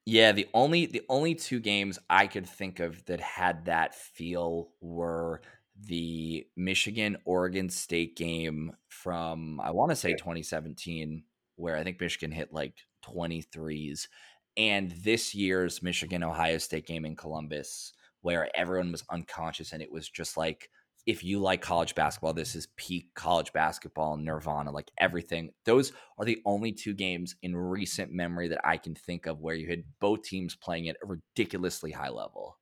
[0.06, 4.70] Yeah, the only the only two games I could think of that had that feel
[4.80, 5.40] were
[5.76, 10.14] the Michigan Oregon State game from I want to say Yeah.
[10.14, 11.24] 2017
[11.56, 14.08] where I think Michigan hit like 23s
[14.56, 19.90] and this year's Michigan Ohio State game in Columbus where everyone was unconscious and it
[19.90, 20.70] was just like
[21.06, 26.24] if you like college basketball this is peak college basketball nirvana like everything those are
[26.24, 29.84] the only two games in recent memory that I can think of where you had
[30.00, 32.58] both teams playing at a ridiculously high level.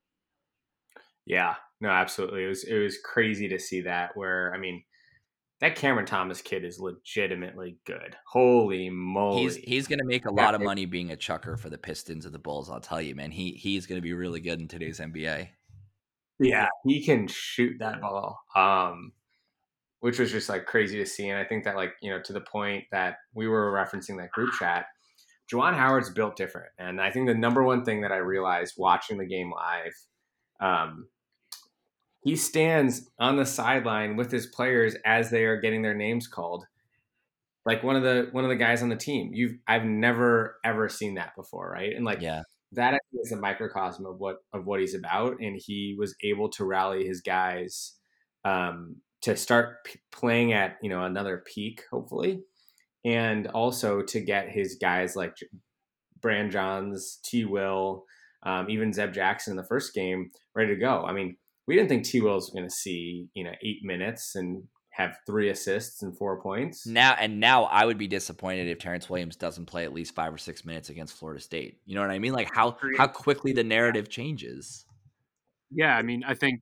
[1.27, 2.45] Yeah, no, absolutely.
[2.45, 4.17] It was it was crazy to see that.
[4.17, 4.83] Where I mean,
[5.61, 8.17] that Cameron Thomas kid is legitimately good.
[8.27, 9.43] Holy moly!
[9.43, 12.27] He's he's going to make a lot of money being a chucker for the Pistons
[12.27, 12.71] or the Bulls.
[12.71, 13.31] I'll tell you, man.
[13.31, 15.49] He he's going to be really good in today's NBA.
[16.43, 18.41] Yeah, he can shoot that ball.
[18.55, 19.13] Um,
[20.03, 21.29] which was just like crazy to see.
[21.29, 24.33] And I think that like, you know, to the point that we were referencing that
[24.33, 24.87] group chat,
[25.51, 26.71] Juwan Howard's built different.
[26.77, 29.93] And I think the number one thing that I realized watching the game live,
[30.61, 31.07] um,
[32.25, 36.65] he stands on the sideline with his players as they are getting their names called.
[37.65, 39.31] Like one of the one of the guys on the team.
[39.33, 41.95] You've I've never ever seen that before, right?
[41.95, 42.43] And like Yeah,
[42.73, 46.65] that is a microcosm of what of what he's about, and he was able to
[46.65, 47.95] rally his guys
[48.45, 52.43] um, to start p- playing at you know another peak, hopefully,
[53.05, 55.37] and also to get his guys like
[56.21, 57.45] Brandon Johns, T.
[57.45, 58.05] Will,
[58.43, 61.05] um, even Zeb Jackson in the first game ready to go.
[61.05, 62.21] I mean, we didn't think T.
[62.21, 66.41] Will was going to see you know eight minutes and have three assists and four
[66.41, 66.87] points.
[66.87, 70.33] now and now I would be disappointed if Terrence Williams doesn't play at least five
[70.33, 71.79] or six minutes against Florida State.
[71.87, 72.33] You know what I mean?
[72.33, 74.85] Like how how quickly the narrative changes.
[75.71, 76.61] Yeah, I mean, I think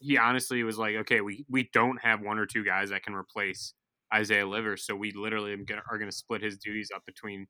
[0.00, 3.14] he honestly was like, okay, we we don't have one or two guys that can
[3.14, 3.74] replace
[4.12, 7.46] Isaiah Livers, so we literally am gonna, are going to split his duties up between,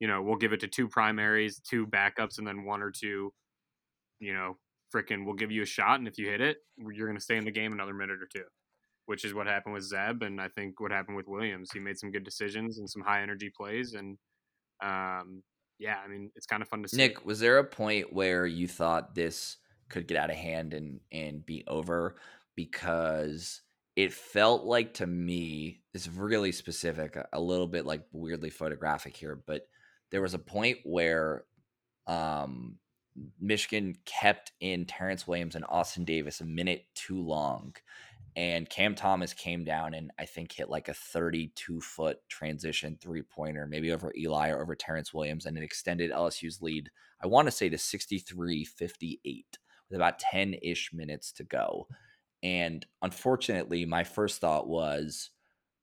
[0.00, 3.32] you know, we'll give it to two primaries, two backups, and then one or two,
[4.18, 4.56] you know,
[4.92, 7.36] freaking, we'll give you a shot, and if you hit it, you're going to stay
[7.36, 8.44] in the game another minute or two,
[9.10, 11.72] which is what happened with Zeb, and I think what happened with Williams.
[11.72, 14.16] He made some good decisions and some high energy plays, and
[14.80, 15.42] um,
[15.80, 16.96] yeah, I mean, it's kind of fun to see.
[16.96, 19.56] Nick, was there a point where you thought this
[19.88, 22.14] could get out of hand and and be over
[22.54, 23.62] because
[23.96, 29.42] it felt like to me it's really specific, a- little bit like weirdly photographic here,
[29.44, 29.62] but
[30.12, 31.46] there was a point where
[32.06, 32.78] um
[33.40, 37.74] Michigan kept in Terrence Williams and Austin Davis a minute too long.
[38.36, 43.22] And Cam Thomas came down and I think hit like a 32 foot transition three
[43.22, 46.90] pointer, maybe over Eli or over Terrence Williams, and it extended LSU's lead,
[47.22, 49.58] I want to say to 63 58
[49.90, 51.88] with about 10 ish minutes to go.
[52.42, 55.30] And unfortunately, my first thought was,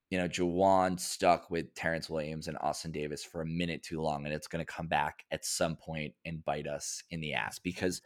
[0.09, 4.25] you know, Juwan stuck with Terrence Williams and Austin Davis for a minute too long,
[4.25, 7.59] and it's going to come back at some point and bite us in the ass
[7.59, 8.01] because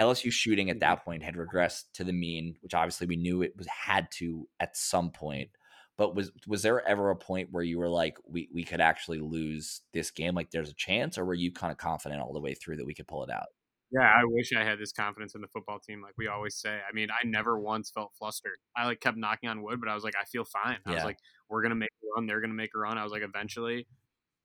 [0.00, 0.80] LSU shooting at mm-hmm.
[0.80, 4.48] that point had regressed to the mean, which obviously we knew it was had to
[4.58, 5.50] at some point.
[5.96, 9.20] But was was there ever a point where you were like, we we could actually
[9.20, 10.34] lose this game?
[10.34, 12.86] Like, there's a chance, or were you kind of confident all the way through that
[12.86, 13.48] we could pull it out?
[13.92, 16.70] Yeah, I wish I had this confidence in the football team, like we always say.
[16.70, 18.56] I mean, I never once felt flustered.
[18.76, 20.78] I like kept knocking on wood, but I was like, I feel fine.
[20.86, 21.18] I was like,
[21.50, 22.26] we're gonna make a run.
[22.26, 22.96] They're gonna make a run.
[22.96, 23.86] I was like, eventually,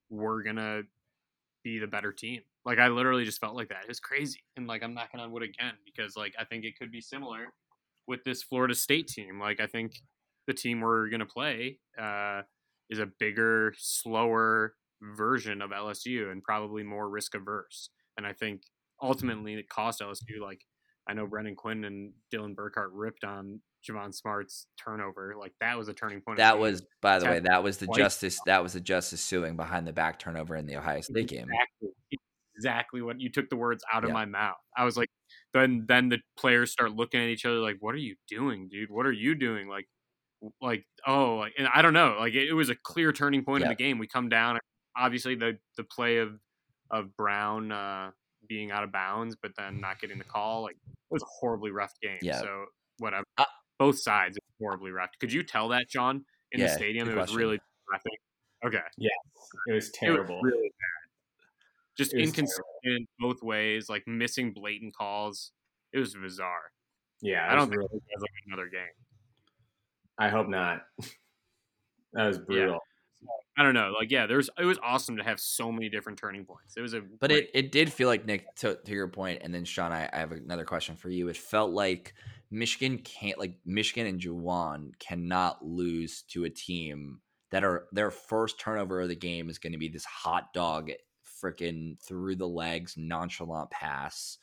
[0.09, 0.81] we're gonna
[1.63, 2.41] be the better team.
[2.65, 3.86] Like I literally just felt like that.
[3.88, 6.91] It's crazy, and like I'm knocking on wood again because like I think it could
[6.91, 7.54] be similar
[8.08, 9.39] with this Florida State team.
[9.39, 9.93] Like I think
[10.47, 12.41] the team we're gonna play uh,
[12.89, 17.89] is a bigger, slower version of LSU and probably more risk averse.
[18.17, 18.63] And I think
[19.01, 20.41] ultimately it cost LSU.
[20.41, 20.62] Like
[21.08, 25.36] I know Brendan Quinn and Dylan Burkhardt ripped on Javon Smart's turnover.
[25.39, 26.38] Like that was a turning point.
[26.38, 28.39] That was, by the way, that was the justice.
[28.47, 31.47] That was the Justice Sueing behind the back turnover in the Ohio State game.
[31.47, 32.19] exactly
[32.55, 34.13] exactly what you took the words out of Yeah.
[34.13, 34.57] my mouth.
[34.77, 35.09] I was like,
[35.53, 38.89] then then the players start looking at each other like, what are you doing, dude?
[38.89, 39.67] What are you doing?
[39.67, 39.87] Like,
[40.61, 42.17] like oh, like, and I don't know.
[42.19, 43.73] Like it, it was a clear turning point in Yeah.
[43.75, 43.97] the game.
[43.99, 44.59] We come down.
[44.97, 46.39] Obviously, the the play of
[46.91, 48.11] of Brown uh,
[48.47, 50.61] being out of bounds, but then not getting the call.
[50.63, 52.19] Like it was a horribly rough game.
[52.21, 52.39] Yeah.
[52.39, 52.65] So
[52.99, 53.23] whatever.
[53.37, 53.45] Uh,
[53.79, 55.09] Both sides horribly rough.
[55.19, 57.09] Could you tell that, John, in Yeah, the stadium?
[57.09, 57.37] It was question.
[57.37, 57.59] really.
[58.65, 58.77] Okay.
[58.97, 60.41] It was It was terrible.
[60.41, 60.71] really.
[61.97, 65.51] Just It was inconsistent both ways, like missing blatant calls.
[65.93, 66.71] It was bizarre.
[67.21, 68.81] yeah, I don't think really- it was like another game.
[70.17, 70.81] I hope not.
[72.13, 72.79] that was brutal.
[73.58, 73.93] I don't know.
[73.97, 76.75] Like, yeah, there's it was awesome to have so many different turning points.
[76.77, 79.41] It was a But great- it, it did feel like Nick to, to your point,
[79.43, 81.29] and then Sean, I, I have another question for you.
[81.29, 82.13] It felt like
[82.51, 88.60] Michigan can't like Michigan and Juwan cannot lose to a team that are their first
[88.60, 90.91] turnover of the game is going to be this hot dog
[91.41, 94.37] freaking through the legs nonchalant pass.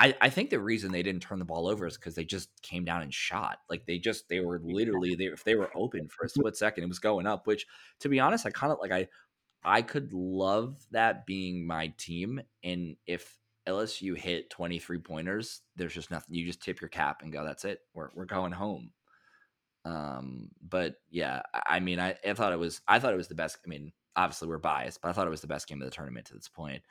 [0.00, 2.50] I, I think the reason they didn't turn the ball over is because they just
[2.62, 3.58] came down and shot.
[3.70, 6.84] Like they just they were literally they if they were open for a split second,
[6.84, 7.46] it was going up.
[7.46, 7.66] Which
[8.00, 9.08] to be honest, I kind of like I
[9.64, 12.40] I could love that being my team.
[12.62, 16.34] And if LSU hit 23 pointers, there's just nothing.
[16.34, 17.80] You just tip your cap and go, that's it.
[17.94, 18.90] We're, we're going home.
[19.86, 23.28] Um, but yeah, I I mean, I, I thought it was, I thought it was
[23.28, 23.58] the best.
[23.64, 25.94] I mean, obviously we're biased, but I thought it was the best game of the
[25.94, 26.82] tournament to this point.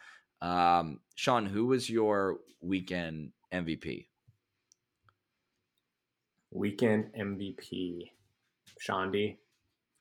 [0.41, 4.07] Um, Sean, who was your weekend MVP?
[6.51, 8.11] Weekend MVP,
[8.85, 9.37] Chaundee.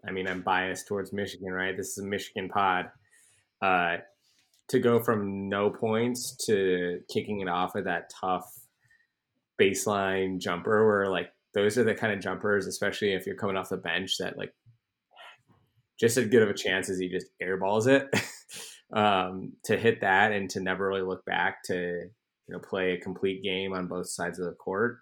[0.06, 1.76] I mean, I'm biased towards Michigan, right?
[1.76, 2.90] This is a Michigan pod.
[3.60, 3.98] Uh,
[4.68, 8.50] to go from no points to kicking it off with that tough
[9.60, 13.68] baseline jumper, where like those are the kind of jumpers, especially if you're coming off
[13.68, 14.52] the bench, that like
[16.02, 18.08] just as good of a chance as he just airballs it.
[18.92, 23.00] um, to hit that and to never really look back to you know play a
[23.00, 24.98] complete game on both sides of the court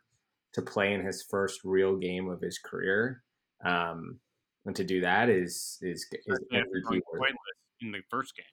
[0.52, 3.22] to play in his first real game of his career
[3.64, 4.20] um,
[4.66, 7.18] and to do that is is, is especially after MVP going worthy.
[7.18, 8.44] pointless in the first game,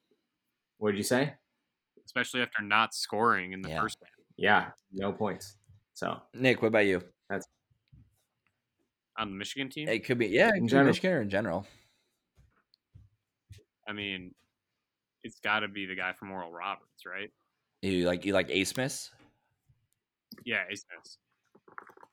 [0.79, 1.33] what did you say
[2.05, 3.81] especially after not scoring in the Yeah.
[3.81, 4.25] first game.
[4.37, 5.57] yeah no points
[5.93, 7.03] so Nick, what about you?
[9.19, 10.87] On the Michigan team, It could be, yeah, it could be general.
[10.87, 11.65] Michigan or in general.
[13.87, 14.33] I mean,
[15.23, 17.31] it's got to be the guy from Oral Roberts, right?
[17.81, 18.63] You like, you like A.
[18.63, 19.09] Smith?
[20.45, 21.17] Yeah, Ace Smith.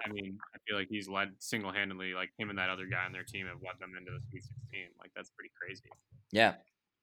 [0.04, 3.04] I mean, I feel like he's led single handedly, like him and that other guy
[3.04, 4.58] on their team have led them into the Sweet 16.
[5.00, 5.88] Like, that's pretty crazy.
[6.30, 6.54] Yeah.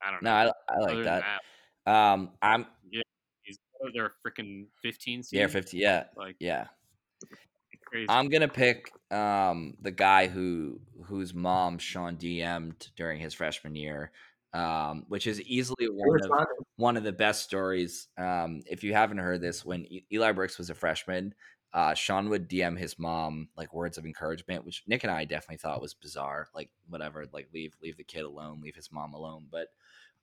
[0.04, 0.54] I don't No, know.
[0.70, 1.22] I, I like than
[1.86, 1.92] that.
[1.92, 2.66] Um, I'm,
[3.44, 3.58] he's
[3.94, 5.40] they're freaking 15 seed.
[5.40, 5.78] yeah, 50.
[5.78, 6.04] Yeah.
[6.16, 6.68] Like, Yeah.
[7.86, 8.06] crazy.
[8.10, 14.12] I'm gonna pick um, the guy who whose mom Sean DM'd during his freshman year,
[14.54, 18.08] um, which is easily one of one of the best stories.
[18.18, 21.34] Um, if you haven't heard this, when E- Eli Brooks was a freshman,
[21.74, 25.58] uh, Sean would DM his mom like words of encouragement, which Nick and I definitely
[25.58, 26.48] thought was bizarre.
[26.54, 29.48] Like whatever, like leave leave the kid alone, leave his mom alone.
[29.50, 29.68] But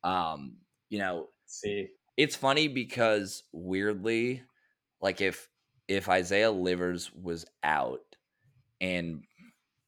[0.03, 0.57] um,
[0.91, 1.89] you know, see
[2.19, 4.43] it's funny because weirdly,
[5.01, 5.49] like if
[5.87, 8.01] if Isaiah Livers was out
[8.81, 9.23] and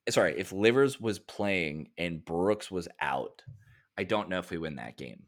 [0.09, 3.42] sorry, if Livers was playing and Brooks was out,
[3.98, 5.24] I don't know if we win that game.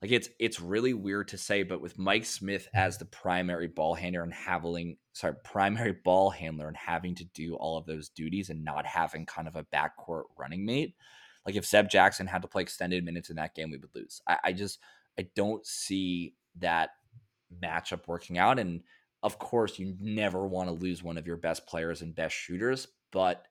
[0.00, 3.94] Like it's it's really weird to say, but with Mike Smith as the primary ball
[3.94, 8.50] handler and having sorry, primary ball handler and having to do all of those duties
[8.50, 10.96] and not having kind of a backcourt running mate,
[11.46, 14.20] like if Zeb Jackson had to play extended minutes in that game, we would lose.
[14.26, 14.80] I, I just
[15.18, 16.90] I don't see that
[17.62, 18.58] matchup working out.
[18.58, 18.82] And
[19.22, 22.88] of course, you never want to lose one of your best players and best shooters,
[23.12, 23.46] but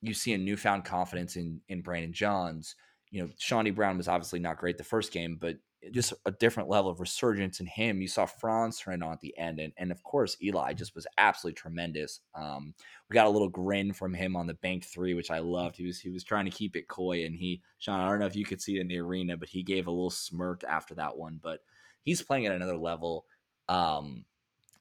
[0.00, 2.74] you see a newfound confidence in in Brandon Johns.
[3.10, 5.56] You know, Chaundee Brown was obviously not great the first game, but
[5.92, 8.02] just a different level of resurgence in him.
[8.02, 11.06] You saw Franz turn on at the end, and and of course Eli just was
[11.16, 12.20] absolutely tremendous.
[12.34, 12.74] Um,
[13.08, 15.76] we got a little grin from him on the bank three, which I loved.
[15.76, 18.26] He was he was trying to keep it coy, and he Sean, I don't know
[18.26, 20.94] if you could see it in the arena, but he gave a little smirk after
[20.96, 21.40] that one.
[21.42, 21.60] But
[22.02, 23.24] he's playing at another level.
[23.68, 24.24] Um,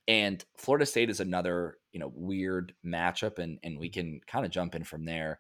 [0.08, 4.52] and Florida State is another you know weird matchup, and and we can kind of
[4.52, 5.40] jump in from there.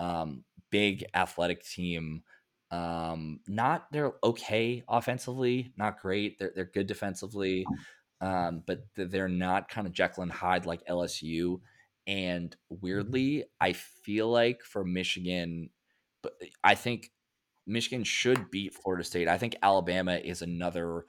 [0.00, 2.22] Um, big athletic team.
[2.70, 6.38] Um, not they're okay offensively, not great.
[6.38, 7.66] They're they're good defensively,
[8.20, 11.60] um, but they're not kind of Jekyll and Hyde like LSU.
[12.06, 15.70] And weirdly, I feel like for Michigan,
[16.22, 16.32] but
[16.64, 17.10] I think
[17.66, 19.28] Michigan should beat Florida State.
[19.28, 21.04] I think Alabama is another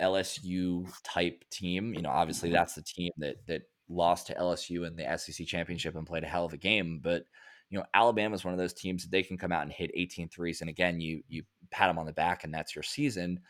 [0.00, 1.94] LSU type team.
[1.94, 5.96] You know, obviously that's the team that that lost to LSU in the SEC championship
[5.96, 7.00] and played a hell of a game.
[7.02, 7.24] But
[7.70, 9.90] you know, Alabama is one of those teams that they can come out and hit
[9.94, 13.40] 18 threes, and again, you you pat them on the back, and that's your season.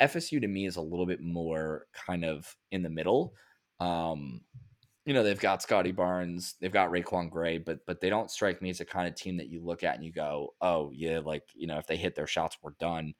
[0.00, 3.34] FSU to me is a little bit more kind of in the middle.
[3.80, 4.40] Um,
[5.04, 8.62] you know, they've got Scotty Barnes, they've got RaiQuan Gray, but but they don't strike
[8.62, 11.18] me as a kind of team that you look at and you go, oh yeah,
[11.18, 13.14] like you know, if they hit their shots, we're done.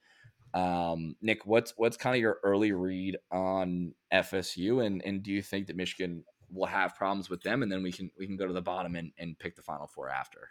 [0.53, 5.41] Um, Nick, what's what's kind of your early read on FSU, and and do you
[5.41, 8.47] think that Michigan will have problems with them, and then we can we can go
[8.47, 10.49] to the bottom and, and pick the final four after?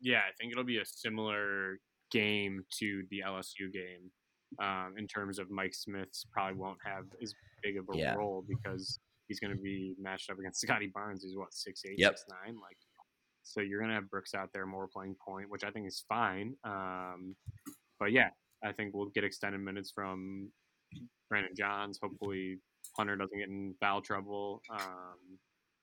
[0.00, 1.78] Yeah, I think it'll be a similar
[2.10, 4.10] game to the LSU game
[4.64, 8.14] um, in terms of Mike Smith's probably won't have as big of a Yeah.
[8.14, 11.98] role because he's going to be matched up against Scotty Barnes, who's what six eight,
[11.98, 12.18] Yep.
[12.18, 12.56] six nine.
[12.60, 12.76] Like
[13.42, 16.54] So you're gonna have Brooks out there more playing point, which I think is fine.
[16.64, 17.34] Um,
[17.98, 18.30] but yeah,
[18.62, 20.50] I think we'll get extended minutes from
[21.28, 21.98] Brandon Johns.
[22.02, 22.58] Hopefully,
[22.96, 24.62] Hunter doesn't get in foul trouble.
[24.70, 25.38] Um,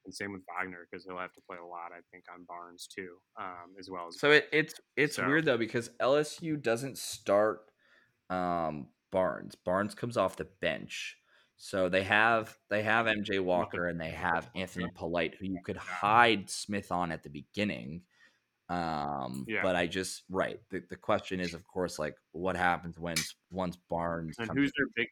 [0.06, 2.88] and same with Wagner because he'll have to play a lot, I think, on Barnes
[2.88, 4.20] too, um, as well as.
[4.20, 7.70] So it, it's it's So- weird though because LSU doesn't start
[8.30, 9.56] um, Barnes.
[9.56, 11.18] Barnes comes off the bench,
[11.58, 15.78] so they have they have MJ Walker and they have Anthony Polite, who you could
[15.78, 18.02] hide Smith on at the beginning.
[18.72, 19.62] Um, Yeah.
[19.64, 20.60] but I just right.
[20.70, 23.16] The, the question is, of course, like what happens when
[23.52, 25.08] once Barnes and comes who's their big?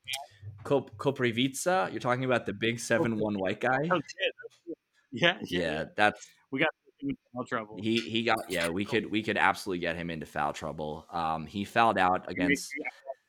[0.63, 1.91] Kop- Koprivica?
[1.91, 3.89] You're talking about the big seven one white guy.
[3.91, 3.99] Oh,
[5.11, 6.69] yeah, yeah, Yeah, that's We got
[7.01, 7.77] him foul trouble.
[7.81, 8.69] he he got yeah.
[8.69, 11.05] We could we could absolutely get him into foul trouble.
[11.11, 12.71] Um, he fouled out against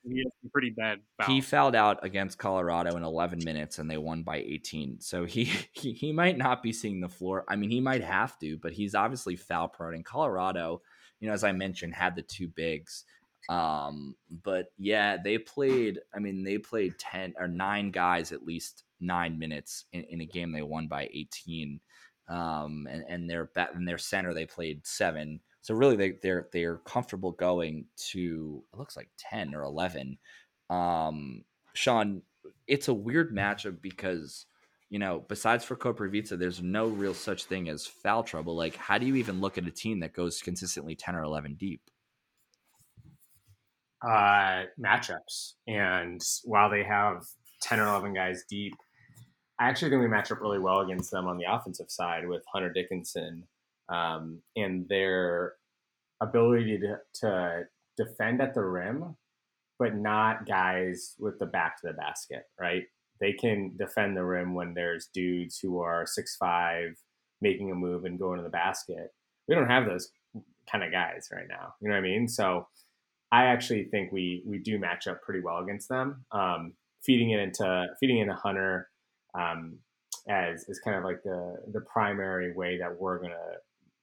[0.03, 1.01] he some pretty bad.
[1.27, 5.01] he fouled out against Colorado in 11 minutes and they won by 18.
[5.01, 7.45] So he, he he might not be seeing the floor.
[7.49, 9.95] I mean, he might have to, but he's obviously foul prone.
[9.95, 10.83] And Colorado,
[11.21, 13.05] you know, as I mentioned, had the two bigs.
[13.49, 16.01] Um, but yeah, they played.
[16.15, 20.27] I mean, they played 10 or nine guys at least nine minutes in, in a
[20.27, 21.81] game they won by 18.
[22.29, 25.41] Um, and and their bat and their center they played seven.
[25.63, 30.19] So really, they they're they're comfortable going to it looks like ten or eleven.
[30.69, 31.45] Um,
[31.75, 32.23] Sean,
[32.67, 34.47] it's a weird matchup because
[34.89, 38.57] you know besides for Koprivica, there's no real such thing as foul trouble.
[38.57, 41.55] Like, how do you even look at a team that goes consistently ten or eleven
[41.55, 41.83] deep?
[44.03, 45.55] uh, matchups.
[45.67, 47.25] And while they have
[47.63, 48.75] 10 or 11 guys deep,
[49.59, 52.43] I actually think we match up really well against them on the offensive side with
[52.53, 53.45] Hunter Dickinson
[53.91, 55.55] um, and their
[56.21, 57.63] ability to, to
[57.97, 59.17] defend at the rim,
[59.79, 62.85] but not guys with the back to the basket, right?
[63.21, 66.97] They can defend the rim when there's dudes who are six five
[67.43, 69.13] making a move and going to the basket.
[69.49, 70.11] We don't have those
[70.71, 71.75] kind of guys right now.
[71.81, 72.29] You know what I mean?
[72.29, 72.69] So
[73.33, 76.25] I actually think we we do match up pretty well against them.
[76.33, 76.75] Um,
[77.05, 78.89] feeding it into feeding into Hunter
[79.39, 79.79] um,
[80.29, 83.35] as is kind of like the the primary way that we're gonna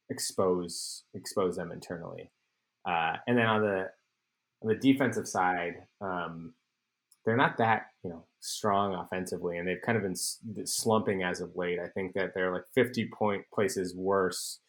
[0.09, 2.31] expose expose them internally.
[2.87, 3.89] Uh, and then on the
[4.61, 6.53] on the defensive side, um,
[7.25, 11.55] they're not that you know strong offensively, and they've kind of been slumping as of
[11.55, 11.79] late.
[11.79, 14.59] I think that they're like 50 point places worse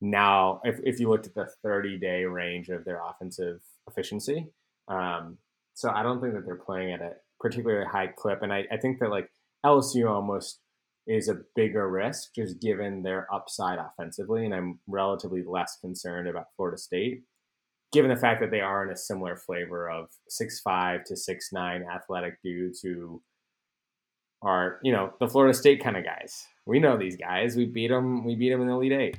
[0.00, 4.46] now if, if you looked at the 30 day range of their offensive efficiency.
[4.88, 5.38] Um,
[5.74, 8.42] so I don't think that they're playing at a particularly high clip.
[8.42, 9.30] And I, I think that like
[9.64, 10.60] LSU almost
[11.06, 14.44] is a bigger risk just given their upside offensively.
[14.44, 17.22] And I'm relatively less concerned about Florida State,
[17.92, 21.52] given the fact that they are in a similar flavor of six five to six
[21.52, 23.22] nine athletic dudes who
[24.42, 26.46] are, you know, the Florida State kind of guys.
[26.66, 27.56] We know these guys.
[27.56, 28.24] We beat them.
[28.24, 29.16] We beat them in the Elite Eight.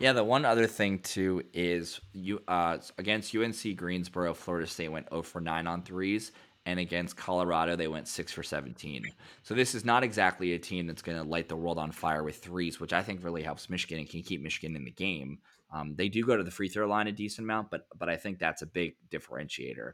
[0.00, 5.08] Yeah, the one other thing too is you uh, against UNC Greensboro, Florida State went
[5.10, 6.30] 0 for 9 on threes,
[6.66, 9.04] and against Colorado they went 6 for 17.
[9.42, 12.22] So this is not exactly a team that's going to light the world on fire
[12.22, 15.38] with threes, which I think really helps Michigan and can keep Michigan in the game.
[15.72, 18.16] Um, they do go to the free throw line a decent amount, but but I
[18.16, 19.92] think that's a big differentiator.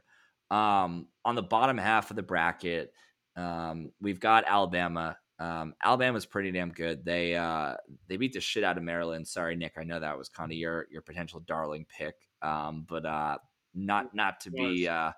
[0.51, 2.93] Um, on the bottom half of the bracket,
[3.35, 5.17] um, we've got Alabama.
[5.37, 7.03] Um, Alabama's pretty damn good.
[7.03, 7.75] They uh,
[8.07, 9.27] they beat the shit out of Maryland.
[9.27, 9.73] Sorry, Nick.
[9.77, 13.37] I know that was kind of your your potential darling pick, um, but uh,
[13.73, 15.11] not not to be uh,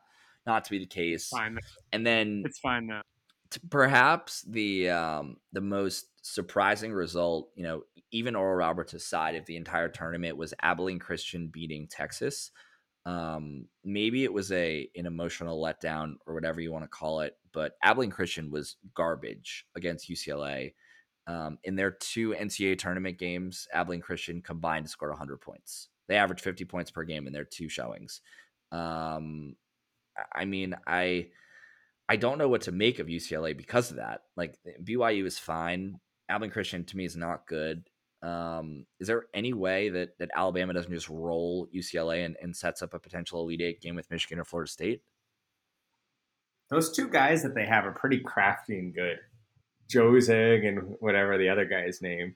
[0.48, 1.28] not to be the case.
[1.28, 1.60] Fine,
[1.92, 3.02] And then it's fine now.
[3.70, 9.58] perhaps the um, the most surprising result, you know, even Oral Roberts aside, if the
[9.58, 12.52] entire tournament was Abilene Christian beating Texas.
[13.06, 17.38] Um, maybe it was a an emotional letdown or whatever you want to call it,
[17.54, 20.74] but Abilene Christian was garbage against UCLA.
[21.28, 25.90] Um, in their two NCAA tournament games, Abilene Christian combined to score 100 points.
[26.08, 28.22] They averaged 50 points per game in their two showings.
[28.72, 29.56] Um,
[30.34, 31.30] I- mean, I
[32.10, 34.22] I don't know what to make of UCLA because of that.
[34.36, 36.00] Like BYU is fine.
[36.30, 37.84] Abilene Christian to me is not good.
[38.24, 42.82] Um, is there any way that that Alabama doesn't just roll UCLA and, and sets
[42.82, 45.02] up a potential Elite Eight game with Michigan or Florida State?
[46.70, 49.20] Those two guys that they have are pretty crafty and good.
[49.90, 52.36] Jozeg and whatever the other guy's name.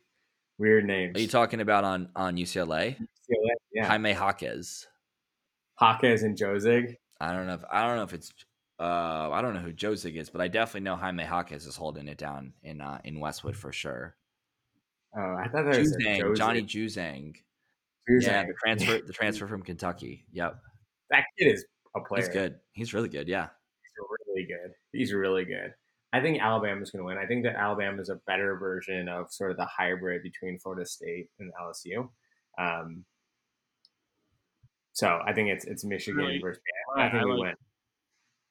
[0.57, 1.17] Weird names.
[1.17, 2.95] Are you talking about on on UCLA?
[2.95, 3.53] UCLA?
[3.73, 3.87] Yeah.
[3.87, 4.87] Jaime Jaquez.
[5.79, 6.95] Jaquez and Jozeg.
[7.21, 8.33] I don't know if I don't know if it's
[8.79, 12.07] uh I don't know who Josig is, but I definitely know Jaime Jaquez is holding
[12.07, 14.15] it down in uh, in Westwood for sure.
[15.15, 17.35] Oh, I thought that was Juzang, Johnny Juzang.
[18.09, 18.23] Juzang.
[18.23, 20.25] Yeah, the transfer the transfer from Kentucky.
[20.31, 20.55] Yep.
[21.11, 21.65] That kid is
[21.95, 22.23] a player.
[22.23, 22.55] He's good.
[22.71, 23.27] He's really good.
[23.27, 23.47] Yeah.
[23.83, 24.71] He's really good.
[24.91, 25.73] He's really good.
[26.13, 27.17] I think Alabama's going to win.
[27.17, 30.85] I think that Alabama is a better version of sort of the hybrid between Florida
[30.85, 32.09] State and LSU.
[32.57, 33.05] Um,
[34.93, 36.39] so I think it's it's Michigan Really?
[36.39, 36.61] versus.
[36.97, 37.55] I, I think I we like, win.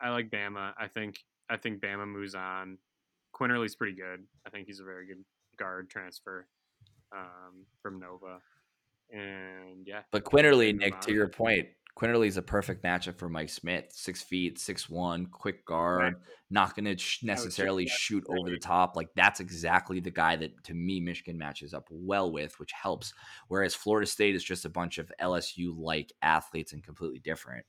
[0.01, 0.72] I like Bama.
[0.78, 1.16] I think
[1.49, 2.78] I think Bama moves on.
[3.34, 4.24] Quinerly's pretty good.
[4.47, 5.24] I think he's a very good
[5.59, 6.47] guard transfer
[7.12, 8.38] um, from Nova.
[9.12, 11.01] And yeah, But Quinerly, Move Nick, on.
[11.03, 11.68] to your point,
[11.99, 13.86] Quinerly is a perfect matchup for Mike Smith.
[13.91, 16.14] Six feet, six one, quick guard,
[16.49, 18.97] not going to sh- necessarily shoot over the top.
[18.97, 23.12] Like that's exactly the guy that to me Michigan matches up well with, which helps.
[23.49, 27.66] Whereas Florida State is just a bunch of LSU like athletes and completely different.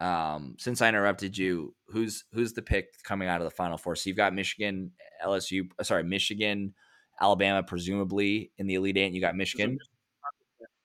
[0.00, 3.96] Um, since I interrupted you, who's who's the pick coming out of the Final Four?
[3.96, 4.90] So you've got Michigan,
[5.24, 6.74] LSU, uh, sorry, Michigan,
[7.20, 9.06] Alabama, presumably in the Elite Eight.
[9.06, 9.78] And you got Michigan.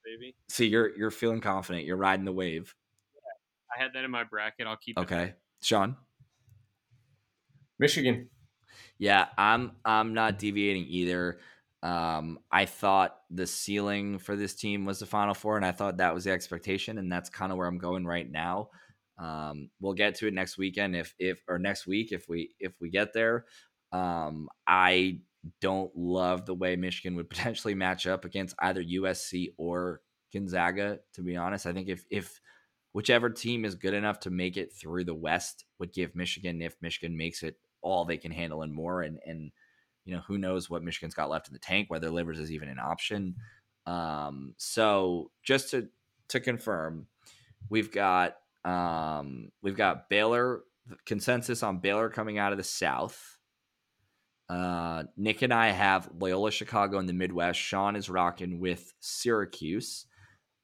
[0.08, 0.36] Baby.
[0.50, 1.86] See, you're you're feeling confident.
[1.86, 2.74] You're riding the wave.
[3.16, 4.68] Yeah, I had that in my bracket.
[4.68, 5.02] I'll keep it.
[5.02, 5.98] Okay, Sean.
[7.80, 8.30] Michigan.
[8.98, 11.40] Yeah, I'm I'm not deviating either.
[11.84, 15.98] Um, I thought the ceiling for this team was the Final Four, and I thought
[15.98, 18.70] that was the expectation, and that's kind of where I'm going right now.
[19.20, 22.74] Um, we'll get to it next weekend if if or next week if we if
[22.80, 23.46] we get there.
[23.92, 25.20] Um, I
[25.62, 30.02] don't love the way Michigan would potentially match up against either USC or
[30.34, 31.00] Gonzaga.
[31.14, 32.40] To be honest, I think if if
[32.94, 36.76] whichever team is good enough to make it through the West would give Michigan, if
[36.82, 39.02] Michigan makes it all they can handle and more.
[39.02, 39.52] And and
[40.06, 42.70] you know who knows what Michigan's got left in the tank, whether Livers is even
[42.70, 43.36] an option.
[43.86, 45.90] Um, so just to
[46.30, 47.08] to confirm,
[47.70, 50.64] we've got um, we've got Baylor
[51.06, 53.37] consensus on Baylor coming out of the South.
[54.50, 57.60] Uh, Nick and I have Loyola Chicago in the Midwest.
[57.60, 60.06] Sean is rocking with Syracuse.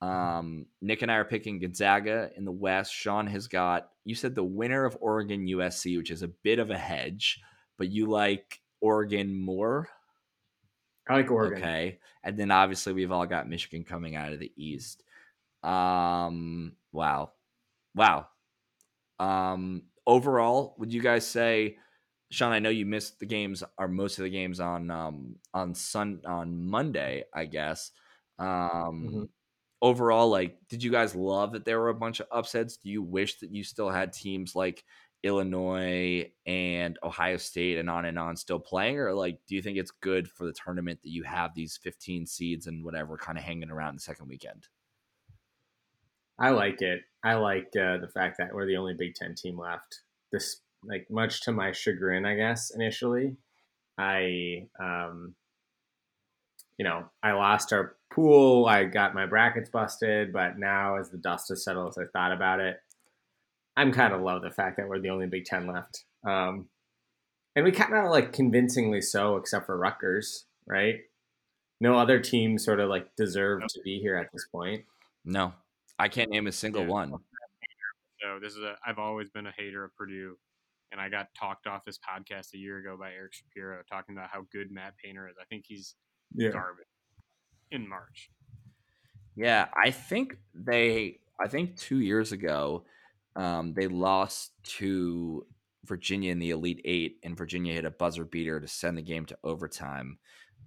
[0.01, 2.93] Um, Nick and I are picking Gonzaga in the West.
[2.93, 6.69] Sean has got you said the winner of Oregon USC, which is a bit of
[6.69, 7.39] a hedge,
[7.77, 9.87] but you like Oregon more.
[11.07, 11.59] I like Oregon.
[11.59, 15.03] Okay, and then obviously we've all got Michigan coming out of the East.
[15.63, 17.31] Um, wow,
[17.95, 18.27] wow.
[19.19, 21.77] Um, overall, would you guys say,
[22.33, 22.51] Sean?
[22.51, 26.21] I know you missed the games, or most of the games on um on Sun
[26.25, 27.91] on Monday, I guess.
[28.39, 29.27] Um, Mhm.
[29.81, 32.77] overall, like, did you guys love that there were a bunch of upsets?
[32.77, 34.85] Do you wish that you still had teams like
[35.23, 39.77] Illinois and Ohio State and on and on still playing, or like, do you think
[39.77, 43.43] it's good for the tournament that you have these 15 seeds and whatever kind of
[43.45, 44.67] hanging around the second weekend?
[46.39, 47.01] I like it.
[47.23, 50.01] I like uh, the fact that we're the only Big Ten team left.
[50.31, 52.71] This, like, much to my chagrin, I guess.
[52.71, 53.35] Initially,
[53.97, 55.35] I, um,
[56.77, 58.65] you know, I lost our pool.
[58.65, 62.31] I got my brackets busted, but now, as the dust has settled, as I thought
[62.31, 62.81] about it,
[63.75, 66.03] I'm kind of love the fact that we're the only Big Ten left.
[66.25, 66.69] Um,
[67.55, 71.01] and we kind of like convincingly so, except for Rutgers, right?
[71.79, 74.85] No other team sort of like deserve to be here at this point.
[75.25, 75.53] No,
[75.99, 76.87] I can't name a single Yeah.
[76.89, 77.13] one.
[78.21, 78.77] So this is a.
[78.85, 80.37] I've always been a hater of Purdue,
[80.93, 84.29] and I got talked off this podcast a year ago by Eric Shapiro talking about
[84.29, 85.35] how good Matt Painter is.
[85.41, 85.95] I think he's
[86.39, 86.85] garbage
[87.71, 88.29] in March.
[89.35, 91.19] Yeah, I think they.
[91.43, 92.85] I think two years ago,
[93.35, 95.45] um, they lost to
[95.85, 99.25] Virginia in the Elite Eight, and Virginia hit a buzzer beater to send the game
[99.25, 100.19] to overtime.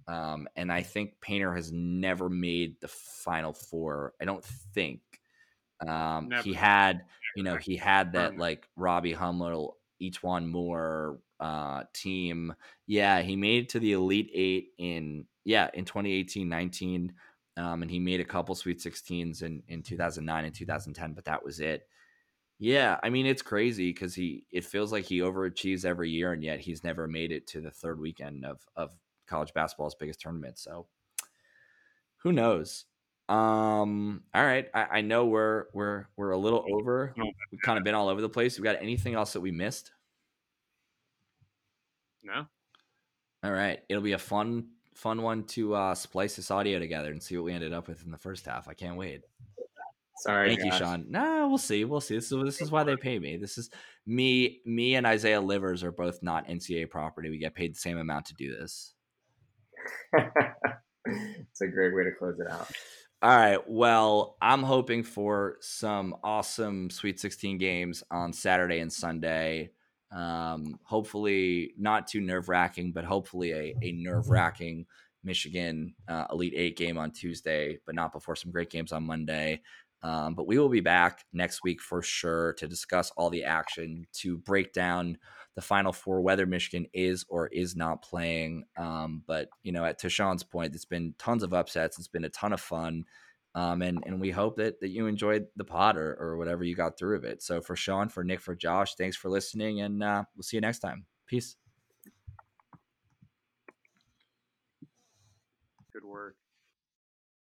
[0.09, 4.13] Um, and I think Painter has never made the Final Four.
[4.21, 4.99] I don't think.
[5.87, 7.05] Um, he had,
[7.35, 9.76] you know, he had that like Robbie Hummel,
[10.21, 12.53] one more uh, team.
[12.85, 17.13] Yeah, he made it to the Elite Eight in yeah in 2018 19.
[17.57, 21.43] Um, and he made a couple Sweet 16s in, in 2009 and 2010, but that
[21.43, 21.87] was it.
[22.59, 26.43] Yeah, I mean it's crazy because he it feels like he overachieves every year, and
[26.43, 28.91] yet he's never made it to the third weekend of of
[29.27, 30.57] college basketball's biggest tournament.
[30.57, 30.87] So
[32.17, 32.85] who knows?
[33.29, 37.13] Um, all right, I, I know we're we're we're a little over.
[37.51, 38.57] We've kind of been all over the place.
[38.57, 39.91] We got anything else that we missed?
[42.23, 42.45] No,
[43.43, 47.21] All right, it'll be a fun fun one to uh, splice this audio together and
[47.21, 48.67] see what we ended up with in the first half.
[48.67, 49.21] I can't wait.
[50.19, 51.05] Sorry, Thank you, Sean.
[51.09, 51.85] No, we'll see.
[51.85, 52.15] We'll see.
[52.15, 53.37] This is this is why they pay me.
[53.37, 53.69] This is
[54.05, 54.61] me.
[54.65, 57.29] Me and Isaiah Livers are both not NCAA property.
[57.29, 58.93] We get paid the same amount to do this.
[60.15, 62.67] it's a great way to close it out.
[63.23, 63.57] All right.
[63.67, 69.71] Well, I'm hoping for some awesome Sweet 16 games on Saturday and Sunday.
[70.11, 74.85] Um, hopefully, not too nerve wracking, but hopefully a, a nerve wracking
[75.23, 79.61] Michigan uh, Elite Eight game on Tuesday, but not before some great games on Monday.
[80.03, 84.05] Um, but we will be back next week for sure to discuss all the action,
[84.13, 85.17] to break down
[85.57, 88.65] the Final Four, whether Michigan is or is not playing.
[88.77, 91.97] Um, but you know, at to Sean's point, it's been tons of upsets.
[91.97, 93.05] It's been a ton of fun.
[93.55, 96.75] Um, and and we hope that that you enjoyed the pod or, or whatever you
[96.75, 97.41] got through of it.
[97.41, 100.61] So for Sean, for Nick, for Josh, thanks for listening, and uh, we'll see you
[100.61, 101.07] next time.
[101.25, 101.55] Peace.
[105.91, 106.35] Good work.